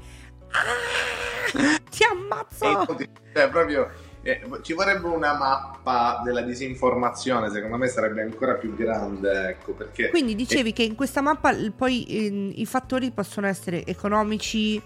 Ah, 0.51 1.79
ti 1.89 2.03
ammazzo! 2.03 2.85
Cioè, 3.33 3.49
proprio 3.49 3.89
eh, 4.21 4.39
ci 4.61 4.73
vorrebbe 4.73 5.07
una 5.07 5.35
mappa 5.35 6.21
della 6.23 6.41
disinformazione, 6.41 7.49
secondo 7.49 7.77
me 7.77 7.87
sarebbe 7.87 8.21
ancora 8.21 8.53
più 8.53 8.75
grande, 8.75 9.47
ecco, 9.49 9.71
perché 9.73 10.09
Quindi 10.09 10.35
dicevi 10.35 10.73
che 10.73 10.83
in 10.83 10.93
questa 10.93 11.21
mappa 11.21 11.55
poi 11.75 12.05
ehm, 12.07 12.51
i 12.53 12.65
fattori 12.67 13.09
possono 13.09 13.47
essere 13.47 13.83
economici, 13.83 14.79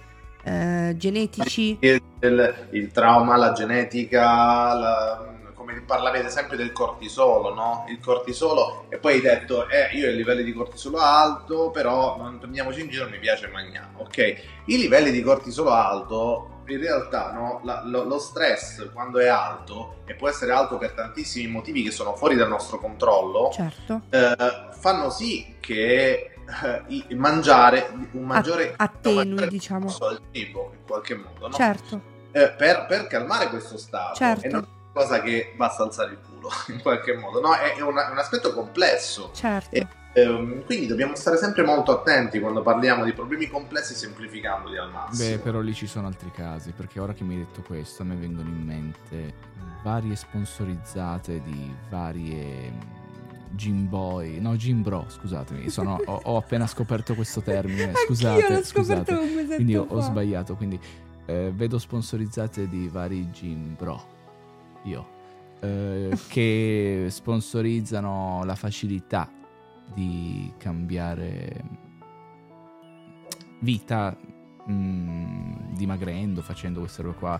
eh, 0.43 0.93
genetici. 0.95 1.77
il, 1.81 2.01
il- 2.21 2.67
il 2.71 2.91
trauma, 2.93 3.35
la 3.35 3.51
genetica, 3.51 4.73
la- 4.73 5.39
come 5.71 5.83
parlavi 5.85 6.19
ad 6.19 6.25
esempio 6.25 6.57
del 6.57 6.71
cortisolo, 6.73 7.53
no? 7.53 7.85
Il 7.87 7.99
cortisolo, 7.99 8.85
e 8.89 8.97
poi 8.97 9.13
hai 9.13 9.21
detto, 9.21 9.67
eh, 9.69 9.89
io 9.93 10.07
ho 10.07 10.11
i 10.11 10.15
livelli 10.15 10.43
di 10.43 10.53
cortisolo 10.53 10.97
alto, 10.97 11.71
però 11.71 12.17
non 12.17 12.37
prendiamoci 12.39 12.81
in 12.81 12.89
giro, 12.89 13.07
mi 13.09 13.19
piace 13.19 13.47
mangiare, 13.47 13.87
ok? 13.97 14.17
I 14.65 14.77
livelli 14.77 15.11
di 15.11 15.21
cortisolo 15.21 15.69
alto, 15.71 16.61
in 16.67 16.79
realtà, 16.79 17.31
no? 17.31 17.61
La- 17.63 17.81
lo, 17.85 18.03
lo 18.03 18.19
stress 18.19 18.89
quando 18.93 19.19
è 19.19 19.27
alto, 19.27 20.01
e 20.05 20.13
può 20.15 20.27
essere 20.27 20.51
alto 20.51 20.77
per 20.77 20.91
tantissimi 20.91 21.47
motivi 21.49 21.83
che 21.83 21.91
sono 21.91 22.15
fuori 22.15 22.35
dal 22.35 22.49
nostro 22.49 22.77
controllo, 22.77 23.49
Certo. 23.53 24.01
eh, 24.09 24.35
fanno 24.71 25.09
sì 25.09 25.55
che 25.59 26.33
eh, 26.63 27.15
mangiare 27.15 27.89
un 28.11 28.23
maggiore 28.23 28.73
A- 28.75 28.83
attenui, 28.83 29.21
un 29.21 29.29
maggiore 29.29 29.47
diciamo. 29.47 29.85
del 29.85 30.19
cibo 30.33 30.71
in 30.73 30.85
qualche 30.85 31.15
modo, 31.15 31.47
no? 31.47 31.53
Certo. 31.53 32.09
Eh, 32.33 32.49
per, 32.51 32.85
per 32.87 33.07
calmare 33.07 33.47
questo 33.49 33.77
stato 33.77 34.15
Certo. 34.15 34.45
e 34.45 34.49
non 34.49 34.65
cosa 34.93 35.21
che 35.21 35.53
basta 35.55 35.83
alzare 35.83 36.11
il 36.11 36.19
culo 36.19 36.49
in 36.73 36.81
qualche 36.81 37.13
modo, 37.15 37.39
no? 37.39 37.53
È, 37.53 37.75
è 37.75 37.81
una- 37.81 38.09
un 38.11 38.17
aspetto 38.17 38.53
complesso. 38.53 39.31
Certo. 39.33 39.75
Eh, 39.75 39.87
Ehm, 40.13 40.65
quindi 40.65 40.87
dobbiamo 40.87 41.15
stare 41.15 41.37
sempre 41.37 41.63
molto 41.63 41.93
attenti 41.97 42.41
quando 42.41 42.61
parliamo 42.61 43.05
di 43.05 43.13
problemi 43.13 43.47
complessi 43.47 43.93
semplificandoli 43.95 44.77
al 44.77 44.91
massimo. 44.91 45.29
Beh, 45.29 45.37
però 45.37 45.61
lì 45.61 45.73
ci 45.73 45.87
sono 45.87 46.07
altri 46.07 46.29
casi, 46.31 46.73
perché 46.73 46.99
ora 46.99 47.13
che 47.13 47.23
mi 47.23 47.35
hai 47.35 47.39
detto 47.45 47.61
questo, 47.61 48.01
a 48.01 48.05
me 48.05 48.15
vengono 48.15 48.49
in 48.49 48.61
mente 48.61 49.33
varie 49.83 50.17
sponsorizzate 50.17 51.41
di 51.43 51.73
varie 51.89 52.71
mm, 52.71 52.79
gym 53.51 53.87
boy, 53.87 54.39
no 54.41 54.55
gym 54.57 54.81
bro, 54.81 55.05
scusatemi, 55.07 55.69
sono- 55.69 56.01
ho, 56.03 56.19
ho 56.23 56.35
appena 56.35 56.67
scoperto 56.67 57.15
questo 57.15 57.39
termine, 57.41 57.93
scusate, 58.05 58.53
l'ho 58.53 58.63
scoperto 58.63 59.15
scusate, 59.15 59.55
quindi 59.55 59.77
ho, 59.77 59.85
ho 59.87 60.01
sbagliato, 60.01 60.55
quindi 60.55 60.77
eh, 61.25 61.51
vedo 61.55 61.79
sponsorizzate 61.79 62.67
di 62.67 62.89
vari 62.89 63.29
gym 63.31 63.75
bro, 63.77 64.03
io, 64.83 65.07
eh, 65.61 66.17
che 66.27 67.07
sponsorizzano 67.09 68.43
la 68.43 68.55
facilità 68.55 69.29
di 69.93 70.51
cambiare 70.57 71.63
vita 73.59 74.15
mm, 74.69 75.73
dimagrendo, 75.75 76.41
facendo 76.41 76.79
queste 76.79 77.01
robe 77.01 77.17
qua. 77.17 77.39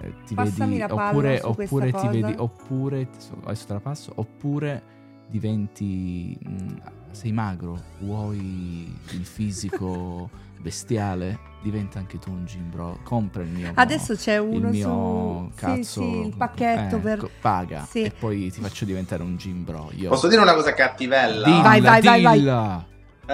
eh, 0.00 0.14
ti 0.24 0.34
Passami 0.34 0.78
vedi 0.78 0.92
oppure, 0.92 1.40
oppure 1.42 1.86
ti 1.86 1.92
cosa. 1.92 2.08
vedi 2.08 2.34
oppure 2.36 3.08
adesso 3.44 3.66
te 3.66 3.72
la 3.72 3.80
passo 3.80 4.12
oppure 4.16 4.82
diventi 5.28 6.38
mm, 6.46 6.68
sei 7.14 7.32
magro 7.32 7.80
vuoi 8.00 8.92
il 9.10 9.24
fisico 9.24 10.28
bestiale 10.58 11.38
diventa 11.62 11.98
anche 11.98 12.18
tu 12.18 12.30
un 12.30 12.44
gym 12.44 12.70
bro 12.70 12.98
compra 13.02 13.42
il 13.42 13.48
mio 13.48 13.72
Adesso 13.74 14.14
c'è 14.16 14.34
il 14.36 14.40
uno 14.40 14.68
mio 14.70 15.48
su 15.50 15.56
cazzo 15.56 15.82
sì, 15.82 15.82
sì, 15.82 16.18
il 16.26 16.34
pacchetto 16.36 16.96
eh, 16.96 17.00
per 17.00 17.30
paga 17.40 17.86
Sì. 17.88 18.02
e 18.02 18.10
poi 18.10 18.50
ti 18.50 18.60
faccio 18.60 18.84
diventare 18.84 19.22
un 19.22 19.36
gym 19.36 19.64
bro 19.64 19.90
io 19.94 20.08
Posso 20.08 20.28
dire 20.28 20.40
una 20.40 20.54
cosa 20.54 20.72
cattivella? 20.74 21.44
Dilla, 21.46 21.60
Vai, 21.62 21.80
vai, 21.80 22.00
vai, 22.02 22.22
vai. 22.22 22.38
dilla. 22.38 22.86
Eh, 23.26 23.32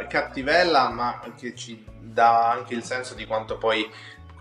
eh, 0.00 0.06
cattivella, 0.08 0.90
ma 0.90 1.20
che 1.36 1.54
ci 1.54 1.84
dà 2.00 2.50
anche 2.50 2.74
il 2.74 2.82
senso 2.82 3.14
di 3.14 3.26
quanto 3.26 3.58
poi 3.58 3.88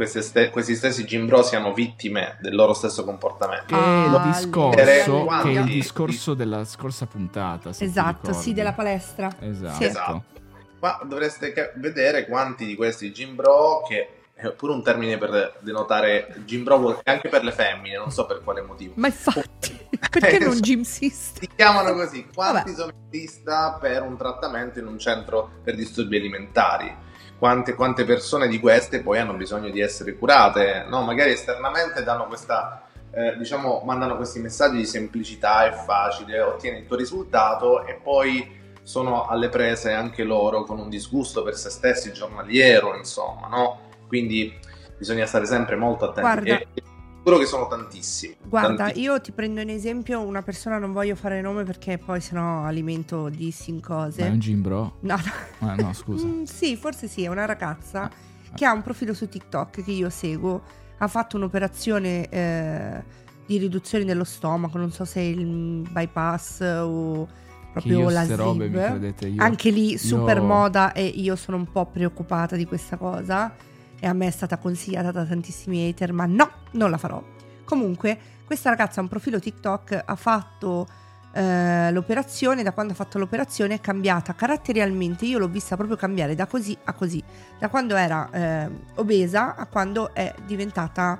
ste- 0.05 0.49
questi 0.49 0.75
stessi 0.75 1.03
gym 1.05 1.25
bro 1.27 1.41
siano 1.43 1.73
vittime 1.73 2.37
del 2.41 2.55
loro 2.55 2.73
stesso 2.73 3.03
comportamento. 3.03 3.65
che 3.67 3.75
Ah, 3.75 4.03
è 4.03 4.07
il 4.07 4.15
alleluia. 4.15 4.31
discorso 4.31 5.25
che 5.43 5.49
è 5.49 5.59
il 5.59 5.63
discorso 5.65 6.33
della 6.33 6.65
scorsa 6.65 7.05
puntata 7.05 7.69
Esatto, 7.77 8.33
sì, 8.33 8.53
della 8.53 8.73
palestra. 8.73 9.29
esatto, 9.39 9.75
Sì. 9.75 9.83
Esatto. 9.85 10.23
Ma 10.79 10.99
dovreste 11.03 11.51
ca- 11.51 11.71
vedere 11.75 12.25
quanti 12.25 12.65
di 12.65 12.75
questi 12.75 13.11
gym 13.11 13.35
bro, 13.35 13.83
che 13.85 14.13
è 14.33 14.49
pure 14.53 14.71
un 14.71 14.81
termine 14.81 15.17
per 15.17 15.57
denotare 15.59 16.33
gym 16.45 16.63
bro, 16.63 16.77
vuol- 16.77 16.99
anche 17.03 17.27
per 17.27 17.43
le 17.43 17.51
femmine, 17.51 17.97
non 17.97 18.09
so 18.11 18.25
per 18.25 18.41
quale 18.41 18.61
motivo. 18.61 18.93
Ma 18.95 19.07
infatti 19.07 19.77
Perché 20.09 20.39
non 20.39 20.55
Eh, 20.55 20.59
gym 20.61 20.81
system? 20.83 21.41
Si 21.41 21.49
chiamano 21.55 21.93
così. 21.93 22.25
Quanti 22.33 22.69
Vabbè. 22.69 22.73
sono 22.73 22.91
in 22.93 23.09
lista 23.19 23.77
per 23.81 24.01
un 24.03 24.15
trattamento 24.15 24.79
in 24.79 24.87
un 24.87 24.97
centro 24.97 25.51
per 25.61 25.75
disturbi 25.75 26.15
alimentari? 26.15 26.95
Quante, 27.39 27.73
quante 27.73 28.03
persone 28.03 28.49
di 28.49 28.59
queste 28.59 29.01
poi 29.01 29.17
hanno 29.17 29.33
bisogno 29.33 29.69
di 29.69 29.79
essere 29.79 30.17
curate? 30.17 30.85
No, 30.87 31.03
magari 31.03 31.31
esternamente 31.31 32.03
danno 32.03 32.27
questa, 32.27 32.83
eh, 33.11 33.37
diciamo, 33.37 33.81
mandano 33.85 34.17
questi 34.17 34.39
messaggi 34.39 34.75
di 34.75 34.85
semplicità 34.85 35.65
e 35.65 35.71
facile, 35.71 36.41
ottieni 36.41 36.79
il 36.79 36.85
tuo 36.85 36.97
risultato 36.97 37.85
e 37.85 37.93
poi 37.93 38.57
sono 38.83 39.25
alle 39.27 39.47
prese 39.47 39.93
anche 39.93 40.23
loro 40.23 40.63
con 40.63 40.79
un 40.79 40.89
disgusto 40.89 41.41
per 41.41 41.55
se 41.55 41.69
stessi 41.69 42.11
giornaliero, 42.11 42.95
insomma, 42.97 43.47
no? 43.47 43.79
Quindi 44.07 44.53
bisogna 44.97 45.25
stare 45.25 45.45
sempre 45.45 45.77
molto 45.77 46.09
attenti. 46.09 46.21
Guarda. 46.21 46.57
E 46.57 46.67
sicuro 47.29 47.37
che 47.37 47.45
sono 47.45 47.67
tantissimi. 47.67 48.35
Guarda, 48.43 48.75
tantissimi. 48.75 49.03
io 49.05 49.21
ti 49.21 49.31
prendo 49.31 49.61
in 49.61 49.69
esempio 49.69 50.21
una 50.21 50.41
persona, 50.41 50.77
non 50.77 50.91
voglio 50.91 51.15
fare 51.15 51.41
nome 51.41 51.63
perché 51.63 51.97
poi 51.97 52.19
sennò 52.21 52.63
alimento 52.63 53.29
dissi 53.29 53.69
in 53.69 53.77
Ma 53.77 53.81
è 53.81 53.85
cose. 53.85 54.23
un 54.23 54.37
gym 54.39 54.61
bro? 54.61 54.97
No, 55.01 55.15
no. 55.15 55.67
Ah, 55.67 55.75
no, 55.75 55.93
scusa. 55.93 56.25
Mm, 56.27 56.43
sì, 56.43 56.75
forse 56.75 57.07
sì, 57.07 57.23
è 57.23 57.27
una 57.27 57.45
ragazza 57.45 58.03
Ah. 58.51 58.55
che 58.55 58.65
ha 58.65 58.73
un 58.73 58.81
profilo 58.81 59.13
su 59.13 59.27
TikTok 59.29 59.83
che 59.83 59.91
io 59.91 60.09
seguo. 60.09 60.61
Ha 60.97 61.07
fatto 61.07 61.37
un'operazione 61.37 62.27
eh, 62.29 63.03
di 63.45 63.57
riduzione 63.57 64.03
dello 64.05 64.23
stomaco, 64.23 64.77
non 64.77 64.91
so 64.91 65.05
se 65.05 65.19
è 65.19 65.23
il 65.23 65.87
bypass 65.89 66.61
o 66.61 67.25
Che 67.25 67.71
proprio 67.71 67.99
io 67.99 68.09
la 68.09 68.23
ste 68.23 68.35
robe, 68.35 68.63
mi 68.65 68.69
sleeve. 68.71 68.87
credete, 68.89 69.27
io... 69.27 69.41
Anche 69.41 69.69
lì 69.69 69.97
super 69.97 70.37
io- 70.37 70.43
moda 70.43 70.91
e 70.93 71.05
io 71.05 71.35
sono 71.35 71.57
un 71.57 71.71
po' 71.71 71.85
preoccupata 71.85 72.55
di 72.55 72.65
questa 72.65 72.97
cosa 72.97 73.53
e 73.99 74.07
a 74.07 74.13
me 74.13 74.27
è 74.27 74.31
stata 74.31 74.57
consigliata 74.57 75.11
da 75.11 75.25
tantissimi 75.25 75.87
hater, 75.87 76.13
ma 76.13 76.25
no, 76.25 76.49
non 76.71 76.89
la 76.89 76.97
farò. 76.97 77.23
Comunque, 77.63 78.17
questa 78.45 78.69
ragazza 78.69 78.99
ha 78.99 79.03
un 79.03 79.09
profilo 79.09 79.39
TikTok, 79.39 80.03
ha 80.05 80.15
fatto 80.15 80.87
eh, 81.33 81.91
l'operazione, 81.91 82.63
da 82.63 82.71
quando 82.71 82.93
ha 82.93 82.95
fatto 82.95 83.19
l'operazione 83.19 83.75
è 83.75 83.81
cambiata 83.81 84.33
caratterialmente, 84.33 85.25
io 85.25 85.37
l'ho 85.37 85.47
vista 85.47 85.75
proprio 85.75 85.95
cambiare 85.97 86.33
da 86.33 86.47
così 86.47 86.75
a 86.85 86.93
così, 86.93 87.23
da 87.59 87.69
quando 87.69 87.95
era 87.95 88.29
eh, 88.31 88.69
obesa 88.95 89.55
a 89.55 89.67
quando 89.67 90.13
è 90.13 90.33
diventata, 90.45 91.19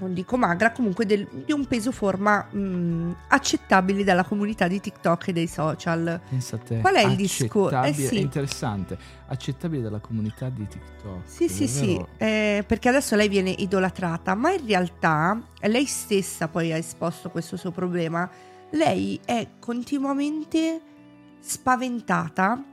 non 0.00 0.14
dico 0.14 0.36
magra, 0.36 0.72
comunque 0.72 1.06
del- 1.06 1.28
di 1.44 1.52
un 1.52 1.66
peso 1.66 1.92
forma 1.92 2.42
mh, 2.50 3.16
accettabile 3.28 4.02
dalla 4.04 4.24
comunità 4.24 4.66
di 4.66 4.80
TikTok 4.80 5.28
e 5.28 5.32
dei 5.32 5.46
social. 5.46 6.20
Pensa 6.28 6.56
a 6.56 6.58
te. 6.58 6.78
Qual 6.80 6.94
è 6.94 7.04
il 7.04 7.16
disco- 7.16 7.70
eh, 7.70 7.92
sì. 7.92 8.16
È 8.16 8.20
interessante. 8.20 8.98
Accettabile 9.28 9.82
dalla 9.82 10.00
comunità 10.00 10.48
di 10.48 10.66
TikTok. 10.66 11.20
Sì, 11.24 11.48
sì, 11.48 11.68
sì, 11.68 12.04
eh, 12.16 12.64
perché 12.66 12.88
adesso 12.88 13.14
lei 13.14 13.28
viene 13.28 13.50
idolatrata, 13.50 14.34
ma 14.34 14.50
in 14.52 14.66
realtà 14.66 15.40
lei 15.60 15.86
stessa 15.86 16.48
poi 16.48 16.72
ha 16.72 16.76
esposto 16.76 17.30
questo 17.30 17.56
suo 17.56 17.70
problema. 17.70 18.28
Lei 18.70 19.20
è 19.24 19.46
continuamente 19.58 20.80
spaventata 21.38 22.64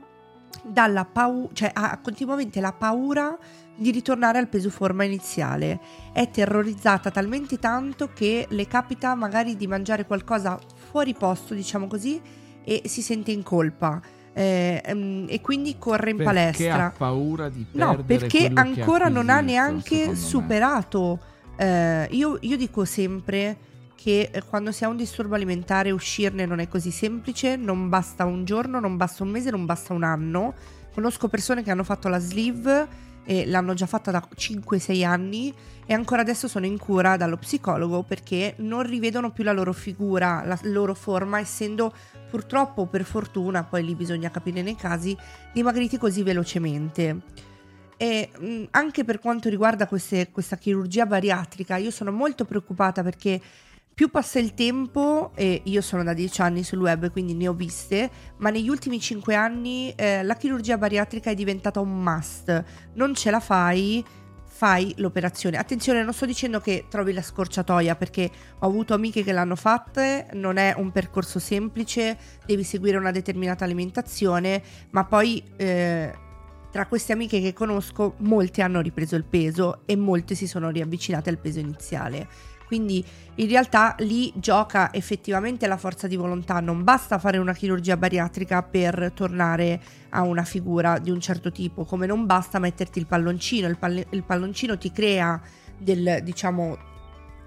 dalla 0.62 1.04
paura, 1.04 1.48
cioè 1.52 1.70
ha 1.72 1.98
continuamente 1.98 2.60
la 2.60 2.72
paura 2.72 3.36
di 3.74 3.90
ritornare 3.90 4.38
al 4.38 4.48
peso 4.48 4.70
forma 4.70 5.04
iniziale. 5.04 5.80
È 6.12 6.28
terrorizzata 6.30 7.10
talmente 7.10 7.58
tanto 7.58 8.10
che 8.12 8.46
le 8.50 8.66
capita 8.66 9.14
magari 9.14 9.56
di 9.56 9.66
mangiare 9.66 10.04
qualcosa 10.04 10.58
fuori 10.90 11.14
posto, 11.14 11.54
diciamo 11.54 11.86
così, 11.86 12.20
e 12.64 12.82
si 12.86 13.02
sente 13.02 13.30
in 13.30 13.42
colpa. 13.42 14.00
Eh, 14.34 14.80
ehm, 14.84 15.26
e 15.28 15.40
quindi 15.40 15.76
corre 15.78 16.10
in 16.10 16.16
Perché 16.16 16.32
palestra. 16.32 16.86
ha 16.86 16.90
paura 16.96 17.48
di 17.48 17.66
perdere 17.70 17.96
No, 17.96 18.04
perché 18.04 18.50
ancora 18.54 19.08
non 19.08 19.30
ha 19.30 19.38
acquisito, 19.38 19.52
neanche 19.60 20.14
superato. 20.14 21.18
eh, 21.56 22.06
io, 22.10 22.36
io 22.42 22.56
dico 22.56 22.84
sempre 22.84 23.56
che 24.00 24.30
eh, 24.32 24.42
quando 24.44 24.70
si 24.70 24.84
ha 24.84 24.88
un 24.88 24.96
disturbo 24.96 25.34
alimentare 25.34 25.90
uscirne 25.90 26.46
non 26.46 26.60
è 26.60 26.68
così 26.68 26.92
semplice, 26.92 27.56
non 27.56 27.88
basta 27.88 28.24
un 28.24 28.44
giorno, 28.44 28.78
non 28.78 28.96
basta 28.96 29.24
un 29.24 29.30
mese, 29.30 29.50
non 29.50 29.66
basta 29.66 29.92
un 29.92 30.04
anno. 30.04 30.54
Conosco 30.94 31.26
persone 31.26 31.64
che 31.64 31.72
hanno 31.72 31.82
fatto 31.82 32.08
la 32.08 32.20
sleeve 32.20 33.06
e 33.24 33.44
l'hanno 33.44 33.74
già 33.74 33.86
fatta 33.86 34.12
da 34.12 34.26
5-6 34.32 35.04
anni 35.04 35.52
e 35.84 35.92
ancora 35.94 36.20
adesso 36.20 36.46
sono 36.46 36.64
in 36.64 36.78
cura 36.78 37.16
dallo 37.16 37.38
psicologo 37.38 38.04
perché 38.04 38.54
non 38.58 38.84
rivedono 38.84 39.32
più 39.32 39.42
la 39.42 39.52
loro 39.52 39.72
figura, 39.72 40.44
la 40.46 40.58
loro 40.62 40.94
forma, 40.94 41.40
essendo 41.40 41.92
purtroppo 42.30 42.86
per 42.86 43.02
fortuna, 43.02 43.64
poi 43.64 43.84
lì 43.84 43.96
bisogna 43.96 44.30
capire 44.30 44.62
nei 44.62 44.76
casi, 44.76 45.16
dimagriti 45.52 45.98
così 45.98 46.22
velocemente. 46.22 47.20
E 47.96 48.68
anche 48.70 49.02
per 49.02 49.18
quanto 49.18 49.48
riguarda 49.48 49.88
queste- 49.88 50.30
questa 50.30 50.56
chirurgia 50.56 51.04
bariatrica, 51.04 51.76
io 51.76 51.90
sono 51.90 52.12
molto 52.12 52.44
preoccupata 52.44 53.02
perché 53.02 53.40
più 53.98 54.10
passa 54.10 54.38
il 54.38 54.54
tempo, 54.54 55.32
e 55.34 55.60
io 55.64 55.80
sono 55.80 56.04
da 56.04 56.12
10 56.12 56.40
anni 56.40 56.62
sul 56.62 56.78
web, 56.78 57.10
quindi 57.10 57.34
ne 57.34 57.48
ho 57.48 57.52
viste, 57.52 58.08
ma 58.36 58.48
negli 58.48 58.68
ultimi 58.68 59.00
5 59.00 59.34
anni 59.34 59.92
eh, 59.96 60.22
la 60.22 60.36
chirurgia 60.36 60.78
bariatrica 60.78 61.30
è 61.30 61.34
diventata 61.34 61.80
un 61.80 62.00
must. 62.00 62.64
Non 62.92 63.16
ce 63.16 63.32
la 63.32 63.40
fai, 63.40 64.04
fai 64.44 64.94
l'operazione. 64.98 65.56
Attenzione, 65.56 66.04
non 66.04 66.12
sto 66.12 66.26
dicendo 66.26 66.60
che 66.60 66.84
trovi 66.88 67.12
la 67.12 67.22
scorciatoia 67.22 67.96
perché 67.96 68.30
ho 68.60 68.66
avuto 68.68 68.94
amiche 68.94 69.24
che 69.24 69.32
l'hanno 69.32 69.56
fatte, 69.56 70.28
non 70.34 70.58
è 70.58 70.74
un 70.76 70.92
percorso 70.92 71.40
semplice, 71.40 72.16
devi 72.46 72.62
seguire 72.62 72.98
una 72.98 73.10
determinata 73.10 73.64
alimentazione, 73.64 74.62
ma 74.90 75.06
poi 75.06 75.42
eh, 75.56 76.14
tra 76.70 76.86
queste 76.86 77.14
amiche 77.14 77.40
che 77.40 77.52
conosco 77.52 78.14
molte 78.18 78.62
hanno 78.62 78.80
ripreso 78.80 79.16
il 79.16 79.24
peso 79.24 79.80
e 79.86 79.96
molte 79.96 80.36
si 80.36 80.46
sono 80.46 80.70
riavvicinate 80.70 81.30
al 81.30 81.38
peso 81.38 81.58
iniziale. 81.58 82.56
Quindi 82.68 83.02
in 83.36 83.48
realtà 83.48 83.94
lì 84.00 84.30
gioca 84.36 84.92
effettivamente 84.92 85.66
la 85.66 85.78
forza 85.78 86.06
di 86.06 86.16
volontà, 86.16 86.60
non 86.60 86.84
basta 86.84 87.16
fare 87.16 87.38
una 87.38 87.54
chirurgia 87.54 87.96
bariatrica 87.96 88.62
per 88.62 89.12
tornare 89.14 89.80
a 90.10 90.20
una 90.20 90.44
figura 90.44 90.98
di 90.98 91.10
un 91.10 91.18
certo 91.18 91.50
tipo, 91.50 91.86
come 91.86 92.04
non 92.04 92.26
basta 92.26 92.58
metterti 92.58 92.98
il 92.98 93.06
palloncino, 93.06 93.66
il, 93.68 93.78
palle- 93.78 94.06
il 94.10 94.22
palloncino 94.22 94.76
ti 94.76 94.92
crea 94.92 95.40
del, 95.78 96.20
diciamo, 96.22 96.76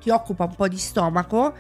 ti 0.01 0.09
occupa 0.09 0.45
un 0.45 0.55
po' 0.55 0.67
di 0.67 0.77
stomaco, 0.77 1.53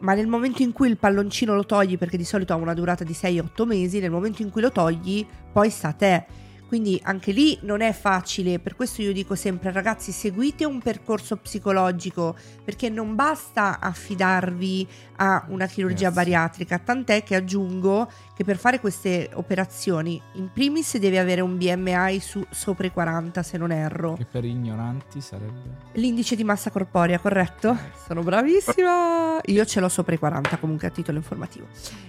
ma 0.00 0.14
nel 0.14 0.26
momento 0.26 0.62
in 0.62 0.72
cui 0.72 0.88
il 0.88 0.96
palloncino 0.96 1.54
lo 1.54 1.64
togli, 1.64 1.96
perché 1.98 2.16
di 2.16 2.24
solito 2.24 2.52
ha 2.52 2.56
una 2.56 2.74
durata 2.74 3.04
di 3.04 3.12
6-8 3.12 3.64
mesi, 3.64 4.00
nel 4.00 4.10
momento 4.10 4.42
in 4.42 4.50
cui 4.50 4.60
lo 4.60 4.72
togli, 4.72 5.24
poi 5.52 5.70
sta 5.70 5.88
a 5.88 5.92
te. 5.92 6.26
Quindi 6.68 7.00
anche 7.02 7.32
lì 7.32 7.58
non 7.62 7.80
è 7.80 7.92
facile, 7.94 8.58
per 8.58 8.76
questo 8.76 9.00
io 9.00 9.14
dico 9.14 9.34
sempre 9.34 9.72
ragazzi 9.72 10.12
seguite 10.12 10.66
un 10.66 10.80
percorso 10.82 11.36
psicologico 11.36 12.36
perché 12.62 12.90
non 12.90 13.14
basta 13.14 13.80
affidarvi 13.80 14.86
a 15.16 15.46
una 15.48 15.64
chirurgia 15.66 16.08
Yes. 16.08 16.14
bariatrica, 16.14 16.78
tant'è 16.78 17.22
che 17.22 17.34
aggiungo 17.36 18.10
che 18.34 18.44
per 18.44 18.58
fare 18.58 18.80
queste 18.80 19.30
operazioni 19.32 20.20
in 20.34 20.50
primis 20.52 20.98
deve 20.98 21.18
avere 21.18 21.40
un 21.40 21.56
BMI 21.56 22.20
su, 22.20 22.44
sopra 22.50 22.86
i 22.86 22.92
40 22.92 23.42
se 23.42 23.56
non 23.56 23.72
erro. 23.72 24.12
Che 24.14 24.26
per 24.26 24.44
ignoranti 24.44 25.22
sarebbe... 25.22 25.86
L'indice 25.94 26.36
di 26.36 26.44
massa 26.44 26.70
corporea, 26.70 27.18
corretto? 27.18 27.76
Sono 28.06 28.22
bravissima! 28.22 29.40
Io 29.46 29.64
ce 29.64 29.80
l'ho 29.80 29.88
sopra 29.88 30.14
i 30.14 30.18
40 30.18 30.58
comunque 30.58 30.86
a 30.88 30.90
titolo 30.90 31.16
informativo. 31.16 31.66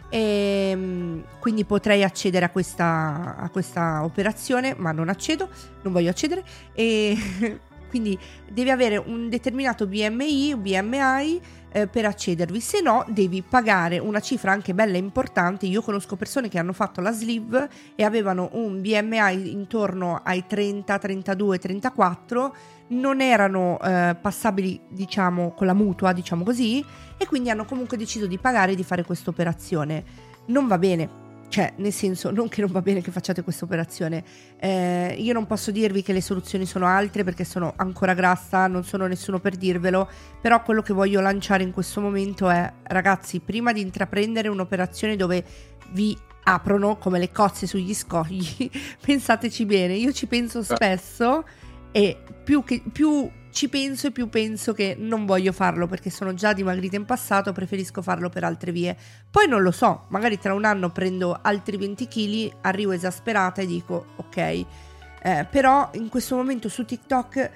Ehm, 0.10 1.24
quindi 1.40 1.64
potrei 1.64 2.04
accedere 2.04 2.46
a 2.46 2.50
questa, 2.50 3.36
a 3.38 3.50
questa 3.50 4.04
operazione, 4.04 4.48
ma 4.78 4.92
non 4.92 5.10
accedo, 5.10 5.50
non 5.84 5.94
voglio 5.94 6.10
accedere. 6.10 6.44
E 6.74 7.18
quindi 7.90 8.18
devi 8.52 8.70
avere 8.70 8.98
un 8.98 9.30
determinato 9.30 9.88
BMI, 9.88 10.54
un 10.54 10.62
BMI 10.62 11.42
eh, 11.72 11.88
per 11.88 12.06
accedervi, 12.06 12.60
se 12.60 12.82
no 12.82 13.06
devi 13.08 13.42
pagare 13.42 14.00
una 14.00 14.20
cifra 14.20 14.52
anche 14.52 14.74
bella 14.74 14.96
e 14.96 15.00
importante. 15.00 15.66
Io 15.66 15.82
conosco 15.82 16.16
persone 16.16 16.50
che 16.50 16.60
hanno 16.60 16.74
fatto 16.74 17.02
la 17.02 17.12
sleeve 17.12 17.70
e 17.96 18.04
avevano 18.04 18.50
un 18.54 18.82
BMI 18.82 19.52
intorno 19.52 20.22
ai 20.24 20.46
30, 20.48 20.98
32, 20.98 21.60
34 21.60 22.56
non 22.90 23.22
erano 23.22 23.80
eh, 23.82 24.16
passabili, 24.20 24.82
diciamo, 24.88 25.52
con 25.52 25.68
la 25.68 25.74
mutua, 25.74 26.14
diciamo 26.14 26.44
così, 26.44 26.84
e 27.18 27.28
quindi 27.28 27.50
hanno 27.50 27.66
comunque 27.66 27.98
deciso 27.98 28.26
di 28.26 28.38
pagare 28.38 28.72
e 28.72 28.76
di 28.76 28.84
fare 28.84 29.04
questa 29.04 29.30
operazione. 29.30 30.04
Non 30.48 30.68
va 30.68 30.78
bene. 30.78 31.28
Cioè, 31.50 31.74
nel 31.78 31.92
senso, 31.92 32.30
non 32.30 32.48
che 32.48 32.62
non 32.62 32.72
va 32.72 32.82
bene 32.82 33.02
che 33.02 33.10
facciate 33.10 33.42
questa 33.42 33.66
operazione. 33.66 34.24
Eh, 34.60 35.16
io 35.18 35.34
non 35.34 35.48
posso 35.48 35.72
dirvi 35.72 36.04
che 36.04 36.14
le 36.14 36.22
soluzioni 36.22 36.66
sono 36.66 36.86
altre 36.86 37.24
perché 37.24 37.44
sono 37.44 37.74
ancora 37.76 38.14
grassa, 38.14 38.68
non 38.68 38.84
sono 38.84 39.08
nessuno 39.08 39.40
per 39.40 39.56
dirvelo, 39.56 40.08
però 40.40 40.62
quello 40.62 40.84
che 40.84 40.94
voglio 40.94 41.20
lanciare 41.22 41.64
in 41.64 41.72
questo 41.72 42.02
momento 42.02 42.50
è, 42.50 42.72
ragazzi, 42.84 43.40
prima 43.40 43.74
di 43.74 43.82
intraprendere 43.82 44.48
un'operazione 44.48 45.16
dove 45.16 45.44
vi 45.92 46.16
aprono 46.44 46.98
come 46.98 47.18
le 47.18 47.32
cozze 47.32 47.66
sugli 47.66 47.96
scogli, 47.96 48.70
pensateci 49.02 49.66
bene. 49.66 49.96
Io 49.96 50.14
ci 50.14 50.28
penso 50.28 50.62
spesso 50.62 51.44
e 51.92 52.16
più, 52.44 52.64
che, 52.64 52.84
più 52.92 53.30
ci 53.52 53.70
penso 53.70 54.08
e 54.08 54.12
più 54.12 54.30
penso 54.30 54.74
che 54.74 54.96
non 54.98 55.26
voglio 55.26 55.52
farlo 55.52 55.88
perché 55.88 56.10
sono 56.10 56.34
già 56.34 56.54
dimagrita 56.54 56.96
in 56.96 57.06
passato, 57.06 57.52
preferisco 57.52 58.02
farlo 58.02 58.30
per 58.30 58.44
altre 58.44 58.72
vie. 58.72 58.96
Poi 59.30 59.48
non 59.48 59.62
lo 59.62 59.72
so, 59.72 60.06
magari 60.10 60.38
tra 60.38 60.54
un 60.54 60.66
anno 60.66 60.90
prendo 60.90 61.38
altri 61.42 61.78
20 61.78 62.08
kg, 62.08 62.58
arrivo 62.62 62.92
esasperata 62.92 63.62
e 63.62 63.66
dico 63.66 64.06
ok. 64.18 64.38
Eh, 64.38 65.48
però 65.50 65.90
in 65.94 66.10
questo 66.10 66.36
momento 66.36 66.70
su 66.70 66.86
TikTok 66.86 67.52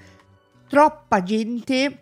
troppa 0.68 1.24
gente 1.24 2.00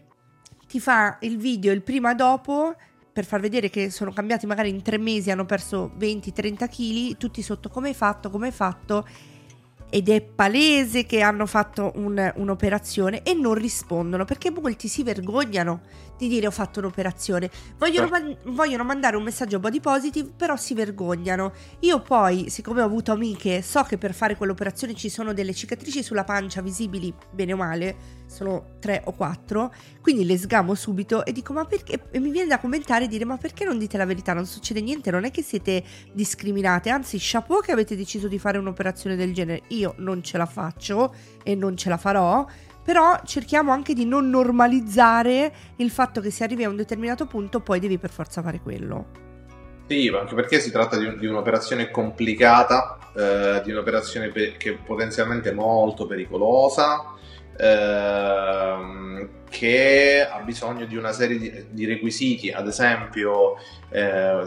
ti 0.67 0.79
fa 0.79 1.17
il 1.21 1.37
video 1.37 1.71
il 1.73 1.81
prima 1.81 2.13
dopo 2.13 2.75
per 3.11 3.25
far 3.25 3.41
vedere 3.41 3.69
che 3.69 3.89
sono 3.89 4.11
cambiati 4.13 4.45
magari 4.45 4.69
in 4.69 4.81
tre 4.81 4.97
mesi, 4.97 5.31
hanno 5.31 5.45
perso 5.45 5.91
20-30 5.99 6.69
kg, 6.69 7.17
tutti 7.17 7.41
sotto 7.41 7.69
come 7.69 7.89
hai 7.89 7.93
fatto, 7.93 8.29
come 8.29 8.47
hai 8.47 8.53
fatto 8.53 9.05
ed 9.91 10.07
è 10.07 10.21
palese 10.21 11.05
che 11.05 11.21
hanno 11.21 11.45
fatto 11.45 11.91
un, 11.95 12.31
un'operazione 12.35 13.23
e 13.23 13.33
non 13.33 13.55
rispondono 13.55 14.23
perché 14.23 14.49
molti 14.49 14.87
si 14.87 15.03
vergognano 15.03 15.81
di 16.21 16.27
dire 16.27 16.45
ho 16.45 16.51
fatto 16.51 16.77
un'operazione, 16.77 17.49
vogliono, 17.79 18.07
man- 18.07 18.37
vogliono, 18.45 18.83
mandare 18.83 19.15
un 19.15 19.23
messaggio 19.23 19.59
body 19.59 19.79
positive 19.79 20.29
però 20.37 20.55
si 20.55 20.75
vergognano. 20.75 21.51
Io 21.79 21.99
poi, 21.99 22.47
siccome 22.51 22.81
ho 22.81 22.85
avuto 22.85 23.11
amiche, 23.11 23.63
so 23.63 23.81
che 23.81 23.97
per 23.97 24.13
fare 24.13 24.35
quell'operazione 24.35 24.93
ci 24.93 25.09
sono 25.09 25.33
delle 25.33 25.55
cicatrici 25.55 26.03
sulla 26.03 26.23
pancia 26.23 26.61
visibili 26.61 27.11
bene 27.31 27.53
o 27.53 27.57
male, 27.57 27.95
sono 28.27 28.75
tre 28.79 29.01
o 29.05 29.13
quattro, 29.13 29.73
quindi 29.99 30.23
le 30.23 30.37
sgamo 30.37 30.75
subito 30.75 31.25
e 31.25 31.31
dico 31.31 31.53
ma 31.53 31.65
perché? 31.65 32.03
E 32.11 32.19
mi 32.19 32.29
viene 32.29 32.49
da 32.49 32.59
commentare 32.59 33.05
e 33.05 33.07
dire 33.07 33.25
ma 33.25 33.37
perché 33.37 33.65
non 33.65 33.79
dite 33.79 33.97
la 33.97 34.05
verità? 34.05 34.33
Non 34.33 34.45
succede 34.45 34.79
niente, 34.79 35.09
non 35.09 35.25
è 35.25 35.31
che 35.31 35.41
siete 35.41 35.83
discriminate, 36.13 36.91
anzi 36.91 37.17
chapeau 37.19 37.61
che 37.61 37.71
avete 37.71 37.95
deciso 37.95 38.27
di 38.27 38.37
fare 38.37 38.59
un'operazione 38.59 39.15
del 39.15 39.33
genere. 39.33 39.63
Io 39.69 39.95
non 39.97 40.21
ce 40.21 40.37
la 40.37 40.45
faccio 40.45 41.15
e 41.41 41.55
non 41.55 41.75
ce 41.75 41.89
la 41.89 41.97
farò 41.97 42.45
però 42.83 43.19
cerchiamo 43.25 43.71
anche 43.71 43.93
di 43.93 44.05
non 44.05 44.29
normalizzare 44.29 45.51
il 45.77 45.89
fatto 45.89 46.21
che 46.21 46.31
se 46.31 46.43
arrivi 46.43 46.63
a 46.63 46.69
un 46.69 46.75
determinato 46.75 47.25
punto 47.25 47.59
poi 47.59 47.79
devi 47.79 47.97
per 47.97 48.09
forza 48.09 48.41
fare 48.41 48.59
quello. 48.59 49.29
Sì, 49.87 50.07
anche 50.07 50.35
perché 50.35 50.59
si 50.59 50.71
tratta 50.71 50.97
di, 50.97 51.05
un, 51.05 51.17
di 51.17 51.25
un'operazione 51.25 51.91
complicata, 51.91 52.97
eh, 53.13 53.61
di 53.63 53.71
un'operazione 53.71 54.29
pe- 54.29 54.55
che 54.57 54.73
potenzialmente 54.73 55.49
è 55.49 55.53
molto 55.53 56.07
pericolosa, 56.07 57.13
eh, 57.57 59.29
che 59.49 60.27
ha 60.31 60.39
bisogno 60.39 60.85
di 60.85 60.95
una 60.95 61.11
serie 61.11 61.37
di, 61.37 61.65
di 61.69 61.85
requisiti, 61.85 62.51
ad 62.51 62.67
esempio 62.67 63.55
eh, 63.89 64.45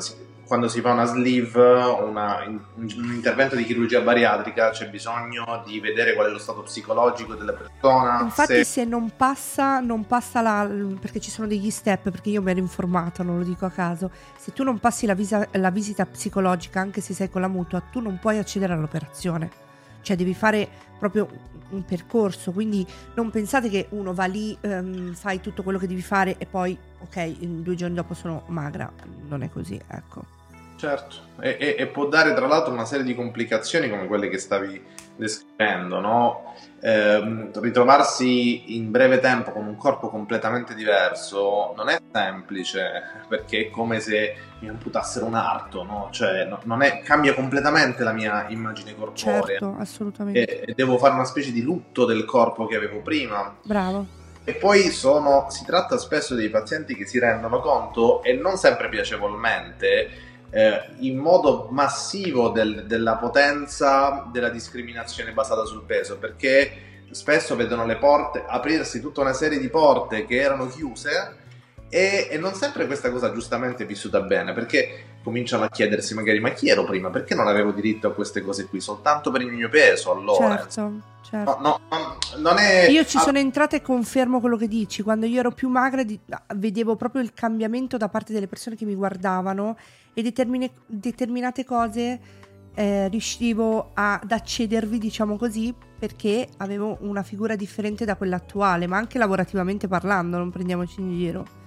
quando 0.55 0.69
si 0.69 0.81
fa 0.81 0.93
una 0.93 1.05
sleeve, 1.05 1.61
una, 1.61 2.45
un 2.47 3.12
intervento 3.12 3.57
di 3.57 3.64
chirurgia 3.64 4.01
bariatrica, 4.03 4.71
c'è 4.71 4.88
bisogno 4.88 5.64
di 5.67 5.81
vedere 5.81 6.14
qual 6.14 6.29
è 6.29 6.31
lo 6.31 6.38
stato 6.38 6.62
psicologico 6.62 7.35
della 7.35 7.55
persona. 7.55 8.21
Infatti, 8.21 8.55
se, 8.59 8.64
se 8.64 8.85
non 8.85 9.11
passa, 9.17 9.81
non 9.81 10.07
passa 10.07 10.40
la. 10.43 10.71
perché 11.01 11.19
ci 11.19 11.31
sono 11.31 11.49
degli 11.49 11.71
step, 11.71 12.09
perché 12.09 12.31
io 12.31 12.40
mi 12.40 12.53
ero 12.53 12.61
informata, 12.61 13.25
non 13.25 13.38
lo 13.38 13.45
dico 13.45 13.67
a 13.67 13.71
caso. 13.71 14.12
Se 14.37 14.53
tu 14.53 14.62
non 14.62 14.79
passi 14.79 15.07
la, 15.07 15.14
visa, 15.14 15.45
la 15.51 15.71
visita 15.71 16.07
psicologica, 16.07 16.79
anche 16.79 17.01
se 17.01 17.14
sei 17.14 17.29
con 17.29 17.40
la 17.40 17.49
mutua, 17.49 17.83
tu 17.90 17.99
non 17.99 18.21
puoi 18.21 18.38
accedere 18.38 18.75
all'operazione. 18.75 19.51
Cioè, 20.03 20.14
devi 20.14 20.35
fare 20.35 20.69
proprio 21.01 21.29
un 21.71 21.85
percorso. 21.85 22.53
Quindi 22.53 22.87
non 23.14 23.31
pensate 23.31 23.69
che 23.69 23.88
uno 23.90 24.14
va 24.14 24.27
lì, 24.27 24.57
um, 24.61 25.14
fai 25.14 25.40
tutto 25.40 25.64
quello 25.64 25.81
che 25.81 25.88
devi 25.88 26.03
fare 26.03 26.37
e 26.38 26.47
poi, 26.47 26.79
ok, 27.01 27.38
due 27.40 27.75
giorni 27.75 27.97
dopo 27.97 28.14
sono 28.14 28.45
magra. 28.47 28.88
Non 29.27 29.43
è 29.43 29.51
così, 29.51 29.81
ecco. 29.88 30.34
Certo, 30.85 31.16
e, 31.40 31.57
e, 31.59 31.77
e, 31.79 31.87
può 31.87 32.07
dare 32.07 32.35
tra 32.35 32.47
l'altro 32.47 32.73
una 32.73 32.85
serie 32.85 33.05
di 33.05 33.14
complicazioni 33.14 33.88
come 33.88 34.07
quelle 34.07 34.29
che 34.29 34.38
stavi 34.38 34.83
descrivendo, 35.16 36.01
no? 36.01 36.55
eh, 36.85 37.49
ritrovarsi 37.55 38.77
in 38.77 38.90
breve 38.90 39.18
tempo 39.18 39.53
con 39.53 39.66
un 39.66 39.77
corpo 39.77 40.11
completamente 40.11 40.75
diverso 40.75 41.73
non 41.75 41.88
è 41.88 41.99
semplice 42.12 43.03
perché 43.27 43.66
è 43.66 43.70
come 43.70 44.01
se 44.01 44.37
mi 44.59 44.68
amputassero 44.68 45.25
un 45.25 45.35
arto, 45.35 45.83
no? 45.83 46.09
Cioè 46.11 46.44
no, 46.44 46.79
è, 46.81 47.01
cambia 47.03 47.35
completamente 47.35 48.03
la 48.03 48.12
mia 48.12 48.47
immagine 48.49 48.94
corporea. 48.94 49.42
Certo, 49.42 49.77
assolutamente. 49.79 50.61
E, 50.61 50.70
e 50.70 50.75
devo 50.75 50.99
fare 50.99 51.14
una 51.14 51.25
specie 51.25 51.53
di 51.53 51.62
lutto 51.62 52.05
del 52.05 52.27
corpo 52.27 52.66
che 52.66 52.77
avevo 52.77 53.01
prima. 53.01 53.57
Bravo. 53.62 54.23
E 54.44 54.55
poi 54.55 54.90
sono, 54.90 55.47
si 55.49 55.64
tratta 55.64 55.97
spesso 55.97 56.35
dei 56.35 56.51
pazienti 56.51 56.94
che 56.94 57.07
si 57.07 57.18
rendono 57.18 57.61
conto, 57.61 58.23
e 58.23 58.35
non 58.35 58.59
sempre 58.59 58.90
piacevolmente, 58.90 60.34
eh, 60.55 60.81
in 61.01 61.19
modo 61.19 61.67
massivo 61.73 62.51
del, 62.51 62.85
della 62.87 63.17
potenza 63.17 64.29
della 64.31 64.51
discriminazione 64.51 65.33
basata 65.33 65.64
sul 65.64 65.83
peso, 65.83 66.17
perché 66.17 67.03
spesso 67.11 67.57
vedono 67.57 67.85
le 67.85 67.97
porte 67.97 68.45
aprirsi 68.47 69.01
tutta 69.01 69.21
una 69.21 69.33
serie 69.33 69.59
di 69.59 69.69
porte 69.69 70.25
che 70.27 70.37
erano 70.37 70.69
chiuse 70.69 71.43
e, 71.88 72.29
e, 72.31 72.38
non 72.38 72.55
sempre 72.55 72.87
questa 72.87 73.11
cosa 73.11 73.33
giustamente 73.33 73.83
è 73.83 73.87
vissuta 73.87 74.21
bene, 74.21 74.53
perché 74.53 75.13
cominciano 75.25 75.65
a 75.65 75.71
chiedersi 75.71 76.15
magari 76.15 76.39
ma 76.39 76.51
chi 76.51 76.69
ero 76.69 76.85
prima, 76.85 77.09
perché 77.09 77.35
non 77.35 77.49
avevo 77.49 77.73
diritto 77.73 78.07
a 78.07 78.13
queste 78.13 78.43
cose 78.43 78.67
qui, 78.67 78.79
soltanto 78.79 79.31
per 79.31 79.41
il 79.41 79.51
mio 79.51 79.71
peso 79.71 80.13
allora. 80.13 80.59
Certo, 80.69 80.93
certo. 81.23 81.59
No, 81.61 81.81
no, 81.89 82.19
non 82.37 82.59
è... 82.59 82.89
Io 82.91 83.05
ci 83.07 83.19
sono 83.19 83.39
entrata 83.39 83.75
e 83.75 83.81
confermo 83.81 84.39
quello 84.39 84.59
che 84.59 84.69
dici, 84.69 85.03
quando 85.03 85.25
io 85.25 85.41
ero 85.41 85.51
più 85.51 85.69
magra 85.69 86.03
di... 86.03 86.21
vedevo 86.57 86.95
proprio 86.95 87.23
il 87.23 87.33
cambiamento 87.33 87.97
da 87.97 88.09
parte 88.09 88.35
delle 88.35 88.47
persone 88.47 88.77
che 88.77 88.85
mi 88.85 88.95
guardavano 88.95 89.77
e 90.13 90.23
determine, 90.23 90.71
determinate 90.87 91.65
cose 91.65 92.21
eh, 92.75 93.09
riuscivo 93.09 93.93
ad 93.95 94.31
accedervi, 94.31 94.99
diciamo 94.99 95.37
così, 95.37 95.75
perché 95.99 96.49
avevo 96.59 96.99
una 97.01 97.23
figura 97.23 97.57
differente 97.57 98.05
da 98.05 98.15
quella 98.15 98.37
attuale, 98.37 98.87
ma 98.87 98.99
anche 98.99 99.17
lavorativamente 99.17 99.89
parlando, 99.89 100.37
non 100.37 100.51
prendiamoci 100.51 101.01
in 101.01 101.17
giro. 101.17 101.63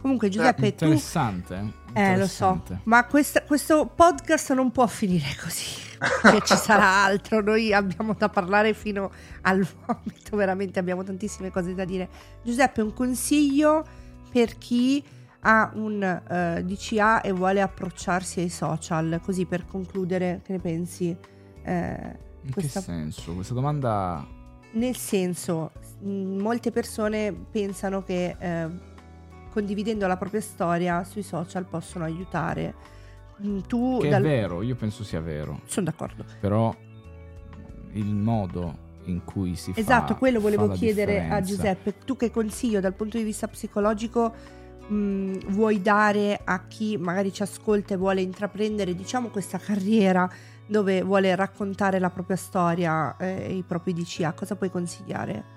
Comunque 0.00 0.28
Giuseppe, 0.28 0.68
interessante, 0.68 1.56
tu... 1.56 1.88
interessante. 1.88 1.92
Eh, 1.94 2.16
lo 2.16 2.26
so, 2.26 2.80
ma 2.84 3.04
questa, 3.06 3.42
questo 3.42 3.86
podcast 3.86 4.52
non 4.54 4.70
può 4.70 4.86
finire 4.86 5.36
così, 5.42 5.80
che 6.22 6.40
ci 6.44 6.56
sarà 6.56 7.02
altro, 7.04 7.40
noi 7.40 7.72
abbiamo 7.72 8.14
da 8.14 8.28
parlare 8.28 8.74
fino 8.74 9.10
al 9.42 9.66
vomito, 9.86 10.36
veramente 10.36 10.78
abbiamo 10.78 11.02
tantissime 11.02 11.50
cose 11.50 11.74
da 11.74 11.84
dire. 11.84 12.08
Giuseppe, 12.42 12.80
un 12.80 12.92
consiglio 12.92 13.84
per 14.30 14.56
chi 14.56 15.02
ha 15.40 15.70
un 15.74 16.22
uh, 16.28 16.32
eh, 16.32 16.64
DCA 16.64 17.20
e 17.20 17.32
vuole 17.32 17.60
approcciarsi 17.60 18.40
ai 18.40 18.48
social, 18.48 19.20
così 19.22 19.46
per 19.46 19.66
concludere, 19.66 20.40
che 20.44 20.52
ne 20.52 20.58
pensi? 20.58 21.16
Eh, 21.62 22.16
In 22.42 22.52
questa... 22.52 22.80
che 22.80 22.86
senso? 22.86 23.34
Questa 23.34 23.54
domanda... 23.54 24.26
Nel 24.70 24.96
senso, 24.96 25.72
molte 26.02 26.70
persone 26.70 27.32
pensano 27.32 28.02
che 28.02 28.36
eh, 28.38 28.68
condividendo 29.50 30.06
la 30.06 30.16
propria 30.16 30.40
storia 30.40 31.04
sui 31.04 31.22
social 31.22 31.64
possono 31.64 32.04
aiutare. 32.04 32.74
Tu 33.66 33.98
che 34.00 34.08
dal... 34.08 34.22
è 34.22 34.24
vero, 34.24 34.62
io 34.62 34.74
penso 34.74 35.04
sia 35.04 35.20
vero. 35.20 35.60
Sono 35.66 35.86
d'accordo. 35.86 36.24
Però 36.40 36.74
il 37.92 38.14
modo 38.14 38.86
in 39.04 39.24
cui 39.24 39.54
si 39.56 39.70
esatto, 39.70 39.74
fa 39.74 39.80
Esatto, 39.80 40.16
quello 40.16 40.40
volevo 40.40 40.68
chiedere 40.68 41.12
differenza. 41.12 41.36
a 41.36 41.40
Giuseppe. 41.40 41.94
Tu 42.04 42.16
che 42.16 42.30
consiglio 42.30 42.80
dal 42.80 42.94
punto 42.94 43.16
di 43.16 43.22
vista 43.22 43.48
psicologico 43.48 44.32
mh, 44.88 44.94
mm, 44.94 45.34
vuoi 45.48 45.80
dare 45.80 46.40
a 46.42 46.66
chi 46.66 46.96
magari 46.96 47.32
ci 47.32 47.42
ascolta 47.42 47.94
e 47.94 47.96
vuole 47.96 48.20
intraprendere 48.20 48.94
diciamo 48.94 49.28
questa 49.28 49.58
carriera 49.58 50.28
dove 50.66 51.02
vuole 51.02 51.34
raccontare 51.34 51.98
la 51.98 52.10
propria 52.10 52.36
storia 52.36 53.16
e 53.16 53.26
eh, 53.26 53.54
i 53.54 53.62
propri 53.62 53.94
DCA, 53.94 54.32
cosa 54.32 54.54
puoi 54.54 54.70
consigliare? 54.70 55.56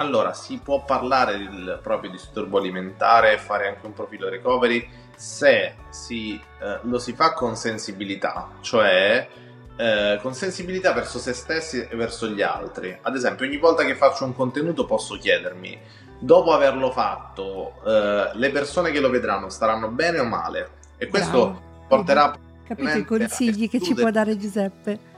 Allora, 0.00 0.32
si 0.32 0.60
può 0.62 0.84
parlare 0.84 1.38
del 1.38 1.80
proprio 1.82 2.10
disturbo 2.10 2.58
alimentare 2.58 3.32
e 3.32 3.38
fare 3.38 3.66
anche 3.66 3.84
un 3.84 3.92
profilo 3.92 4.28
recovery 4.28 4.88
se 5.16 5.74
si, 5.90 6.40
eh, 6.60 6.78
lo 6.82 7.00
si 7.00 7.14
fa 7.14 7.32
con 7.32 7.56
sensibilità, 7.56 8.48
cioè 8.60 9.28
eh, 9.76 10.18
con 10.22 10.34
sensibilità 10.34 10.92
verso 10.92 11.18
se 11.18 11.32
stessi 11.32 11.80
e 11.80 11.96
verso 11.96 12.28
gli 12.28 12.42
altri. 12.42 12.96
Ad 13.02 13.16
esempio, 13.16 13.44
ogni 13.44 13.56
volta 13.56 13.84
che 13.84 13.96
faccio 13.96 14.24
un 14.24 14.34
contenuto 14.34 14.84
posso 14.84 15.16
chiedermi 15.16 15.78
dopo 16.20 16.52
averlo 16.52 16.92
fatto, 16.92 17.74
eh, 17.84 18.30
le 18.34 18.50
persone 18.50 18.92
che 18.92 19.00
lo 19.00 19.10
vedranno 19.10 19.48
staranno 19.48 19.88
bene 19.88 20.20
o 20.20 20.24
male? 20.24 20.70
E 20.96 21.08
questo 21.08 21.50
Bravo. 21.50 21.62
porterà... 21.88 22.36
Capito 22.64 22.98
i 22.98 23.04
consigli 23.04 23.68
che 23.68 23.80
ci 23.80 23.94
può 23.94 24.10
dare 24.10 24.36
Giuseppe? 24.36 25.16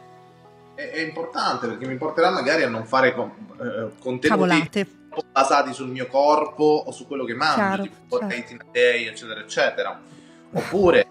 È, 0.80 0.92
è, 0.92 1.00
importante 1.00 1.66
perché 1.66 1.86
mi 1.86 1.96
porterà 1.96 2.30
magari 2.30 2.62
a 2.62 2.68
non 2.68 2.86
fare 2.86 3.14
con, 3.14 3.30
eh, 3.60 3.90
contenuti 3.98 4.28
Cavolate. 4.28 4.86
basati 5.30 5.74
sul 5.74 5.88
mio 5.88 6.06
corpo 6.06 6.84
o 6.86 6.90
su 6.90 7.06
quello 7.06 7.24
che 7.24 7.34
mangio, 7.34 7.82
tipo 7.82 8.18
certo. 8.18 8.64
day, 8.72 9.06
eccetera, 9.06 9.40
eccetera. 9.40 10.00
Oppure 10.52 11.06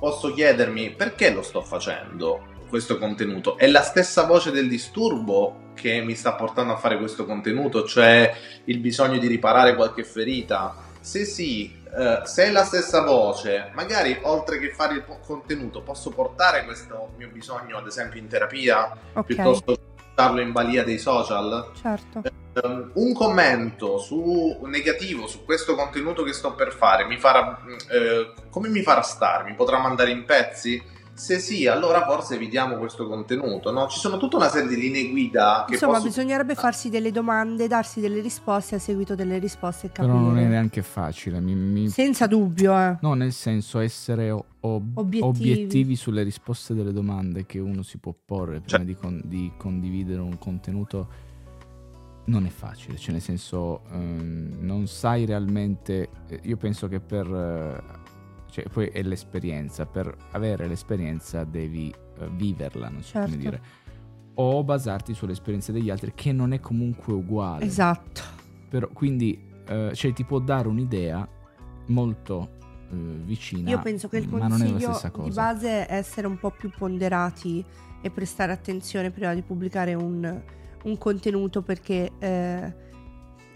posso 0.00 0.32
chiedermi 0.32 0.90
perché 0.90 1.30
lo 1.30 1.42
sto 1.42 1.62
facendo 1.62 2.50
questo 2.68 2.98
contenuto. 2.98 3.56
È 3.56 3.68
la 3.68 3.82
stessa 3.82 4.24
voce 4.24 4.50
del 4.50 4.66
disturbo 4.66 5.70
che 5.74 6.00
mi 6.00 6.16
sta 6.16 6.34
portando 6.34 6.72
a 6.72 6.76
fare 6.76 6.98
questo 6.98 7.24
contenuto, 7.24 7.84
cioè 7.84 8.34
il 8.64 8.78
bisogno 8.78 9.18
di 9.18 9.28
riparare 9.28 9.76
qualche 9.76 10.02
ferita. 10.02 10.74
Se 11.00 11.24
sì, 11.24 11.72
eh, 11.94 12.20
se 12.24 12.44
è 12.44 12.50
la 12.50 12.64
stessa 12.64 13.02
voce, 13.02 13.70
magari 13.74 14.18
oltre 14.22 14.58
che 14.58 14.72
fare 14.72 14.94
il 14.94 15.04
contenuto, 15.24 15.82
posso 15.82 16.10
portare 16.10 16.64
questo 16.64 17.10
mio 17.16 17.28
bisogno, 17.28 17.76
ad 17.76 17.86
esempio, 17.86 18.18
in 18.18 18.28
terapia 18.28 18.90
okay. 19.12 19.22
piuttosto 19.24 19.74
che 19.74 19.80
portarlo 19.96 20.40
in 20.40 20.52
balia 20.52 20.84
dei 20.84 20.98
social. 20.98 21.70
Certo. 21.80 22.22
Eh, 22.24 22.90
un 22.94 23.12
commento 23.12 23.98
su 23.98 24.58
negativo 24.64 25.26
su 25.26 25.44
questo 25.44 25.74
contenuto 25.74 26.22
che 26.22 26.32
sto 26.32 26.54
per 26.54 26.72
fare 26.72 27.06
mi 27.06 27.18
farà, 27.18 27.58
eh, 27.90 28.32
come 28.50 28.68
mi 28.68 28.82
farà 28.82 29.02
stare? 29.02 29.44
Mi 29.44 29.54
potrà 29.54 29.78
mandare 29.78 30.10
in 30.10 30.24
pezzi? 30.24 30.82
Se 31.14 31.38
sì, 31.38 31.66
allora 31.66 32.04
forse 32.06 32.34
evitiamo 32.36 32.76
questo 32.76 33.06
contenuto. 33.06 33.70
No? 33.70 33.86
Ci 33.86 33.98
sono 33.98 34.16
tutta 34.16 34.36
una 34.36 34.48
serie 34.48 34.68
di 34.68 34.76
linee 34.80 35.10
guida 35.10 35.64
che 35.66 35.74
Insomma, 35.74 35.92
posso- 35.94 36.06
bisognerebbe 36.06 36.54
farsi 36.54 36.88
delle 36.88 37.10
domande, 37.12 37.68
darsi 37.68 38.00
delle 38.00 38.20
risposte, 38.20 38.76
a 38.76 38.78
seguito 38.78 39.14
delle 39.14 39.38
risposte 39.38 39.86
e 39.88 39.92
capire. 39.92 40.12
Però 40.14 40.24
non 40.24 40.38
è 40.38 40.46
neanche 40.46 40.82
facile. 40.82 41.38
Mi, 41.40 41.54
mi- 41.54 41.88
Senza 41.90 42.26
dubbio, 42.26 42.76
eh. 42.78 42.96
No, 43.02 43.14
nel 43.14 43.32
senso 43.32 43.78
essere 43.78 44.30
ob- 44.30 44.96
Obiettivi. 44.98 45.50
obiettivi. 45.52 45.96
sulle 45.96 46.22
risposte 46.22 46.72
delle 46.74 46.92
domande 46.92 47.44
che 47.46 47.58
uno 47.58 47.82
si 47.82 47.98
può 47.98 48.14
porre 48.24 48.60
prima 48.60 48.78
Cioè- 48.78 48.84
di, 48.84 48.94
con- 48.96 49.20
di 49.24 49.52
condividere 49.58 50.20
un 50.20 50.38
contenuto 50.38 51.08
non 52.24 52.46
è 52.46 52.50
facile. 52.50 52.96
Cioè, 52.96 53.12
nel 53.12 53.20
senso, 53.20 53.82
ehm, 53.92 54.56
non 54.60 54.86
sai 54.86 55.24
realmente. 55.26 56.08
eh, 56.28 56.40
Io 56.44 56.56
penso 56.56 56.88
che 56.88 57.00
per. 57.00 57.26
eh, 57.26 58.00
cioè, 58.52 58.64
poi 58.68 58.88
è 58.88 59.02
l'esperienza. 59.02 59.86
Per 59.86 60.14
avere 60.32 60.68
l'esperienza 60.68 61.42
devi 61.44 61.90
eh, 61.90 62.28
viverla, 62.32 62.90
non 62.90 63.02
so 63.02 63.12
Certo. 63.12 63.30
come 63.30 63.42
dire. 63.42 63.60
O 64.34 64.62
basarti 64.62 65.14
sull'esperienza 65.14 65.72
degli 65.72 65.88
altri, 65.88 66.12
che 66.14 66.32
non 66.32 66.52
è 66.52 66.60
comunque 66.60 67.14
uguale. 67.14 67.64
Esatto. 67.64 68.20
Però, 68.68 68.88
quindi, 68.92 69.42
eh, 69.66 69.92
cioè, 69.94 70.12
ti 70.12 70.24
può 70.24 70.38
dare 70.38 70.68
un'idea 70.68 71.26
molto 71.86 72.50
eh, 72.90 72.94
vicina. 73.24 73.70
Io 73.70 73.80
penso 73.80 74.08
che 74.08 74.18
il 74.18 74.28
consiglio 74.28 75.00
di 75.22 75.30
base 75.30 75.86
è 75.86 75.94
essere 75.94 76.26
un 76.26 76.38
po' 76.38 76.50
più 76.50 76.70
ponderati 76.76 77.64
e 78.02 78.10
prestare 78.10 78.52
attenzione 78.52 79.10
prima 79.10 79.32
di 79.32 79.40
pubblicare 79.40 79.94
un, 79.94 80.42
un 80.84 80.98
contenuto 80.98 81.62
perché 81.62 82.10
eh, 82.18 82.74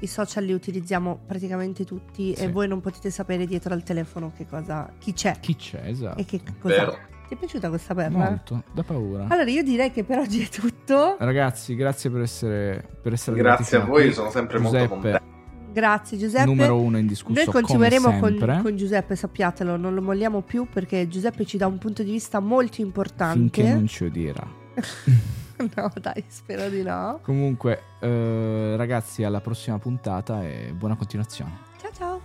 i 0.01 0.07
social 0.07 0.44
li 0.44 0.53
utilizziamo 0.53 1.20
praticamente 1.26 1.84
tutti 1.84 2.34
Sì. 2.34 2.42
e 2.42 2.51
voi 2.51 2.68
non 2.68 2.80
potete 2.80 3.11
sapere 3.11 3.47
dietro 3.47 3.72
al 3.72 3.82
telefono 3.82 4.32
che 4.36 4.47
cosa, 4.47 4.90
chi 4.99 5.12
c'è 5.12 5.36
Chi 5.40 5.57
c'è, 5.57 5.82
esatto. 5.86 6.20
e 6.20 6.24
che 6.24 6.40
cosa. 6.61 6.74
Vero. 6.74 6.99
Ti 7.28 7.34
è 7.34 7.36
piaciuta 7.36 7.68
questa 7.70 7.92
perla? 7.94 8.18
Molto, 8.18 8.62
da 8.72 8.82
paura. 8.84 9.24
Allora 9.28 9.51
io 9.51 9.62
direi 9.64 9.90
che 9.90 10.05
per 10.05 10.18
oggi 10.18 10.42
è 10.44 10.49
tutto. 10.49 11.16
Ragazzi, 11.18 11.74
grazie 11.74 12.09
per 12.09 12.20
essere, 12.20 12.86
per 13.03 13.12
essere 13.14 13.36
Grazie 13.36 13.78
a 13.78 13.84
voi, 13.84 14.03
fino 14.03 14.12
sono 14.14 14.26
qui. 14.28 14.36
sempre 14.36 14.59
molto 14.61 14.76
Giuseppe, 14.78 14.94
contento. 14.94 15.24
Grazie 15.72 16.18
Giuseppe. 16.18 16.44
numero 16.47 16.80
uno 16.80 16.99
indiscusso 16.99 17.34
Noi 17.42 17.53
continueremo 17.53 18.18
con, 18.20 18.61
con 18.62 18.76
Giuseppe, 18.76 19.16
sappiatelo, 19.16 19.76
non 19.76 19.92
lo 19.94 20.03
molliamo 20.03 20.40
più 20.42 20.66
perché 20.72 21.09
Giuseppe 21.09 21.44
ci 21.44 21.57
dà 21.59 21.66
un 21.66 21.78
punto 21.78 22.03
di 22.05 22.12
vista 22.12 22.38
molto 22.38 22.80
importante. 22.80 23.38
finché 23.38 23.72
non 23.74 23.86
ci 23.88 24.05
odierà. 24.05 24.47
no, 25.75 25.93
dai, 26.01 26.25
spero 26.29 26.69
di 26.69 26.83
no. 26.83 27.21
Comunque, 27.23 27.83
eh, 28.01 28.75
ragazzi, 28.77 29.25
alla 29.25 29.41
prossima 29.41 29.79
puntata 29.79 30.45
e 30.45 30.73
buona 30.75 30.97
continuazione. 30.97 31.59
Ciao 31.81 31.93
ciao. 31.93 32.21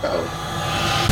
Ciao. 0.00 1.03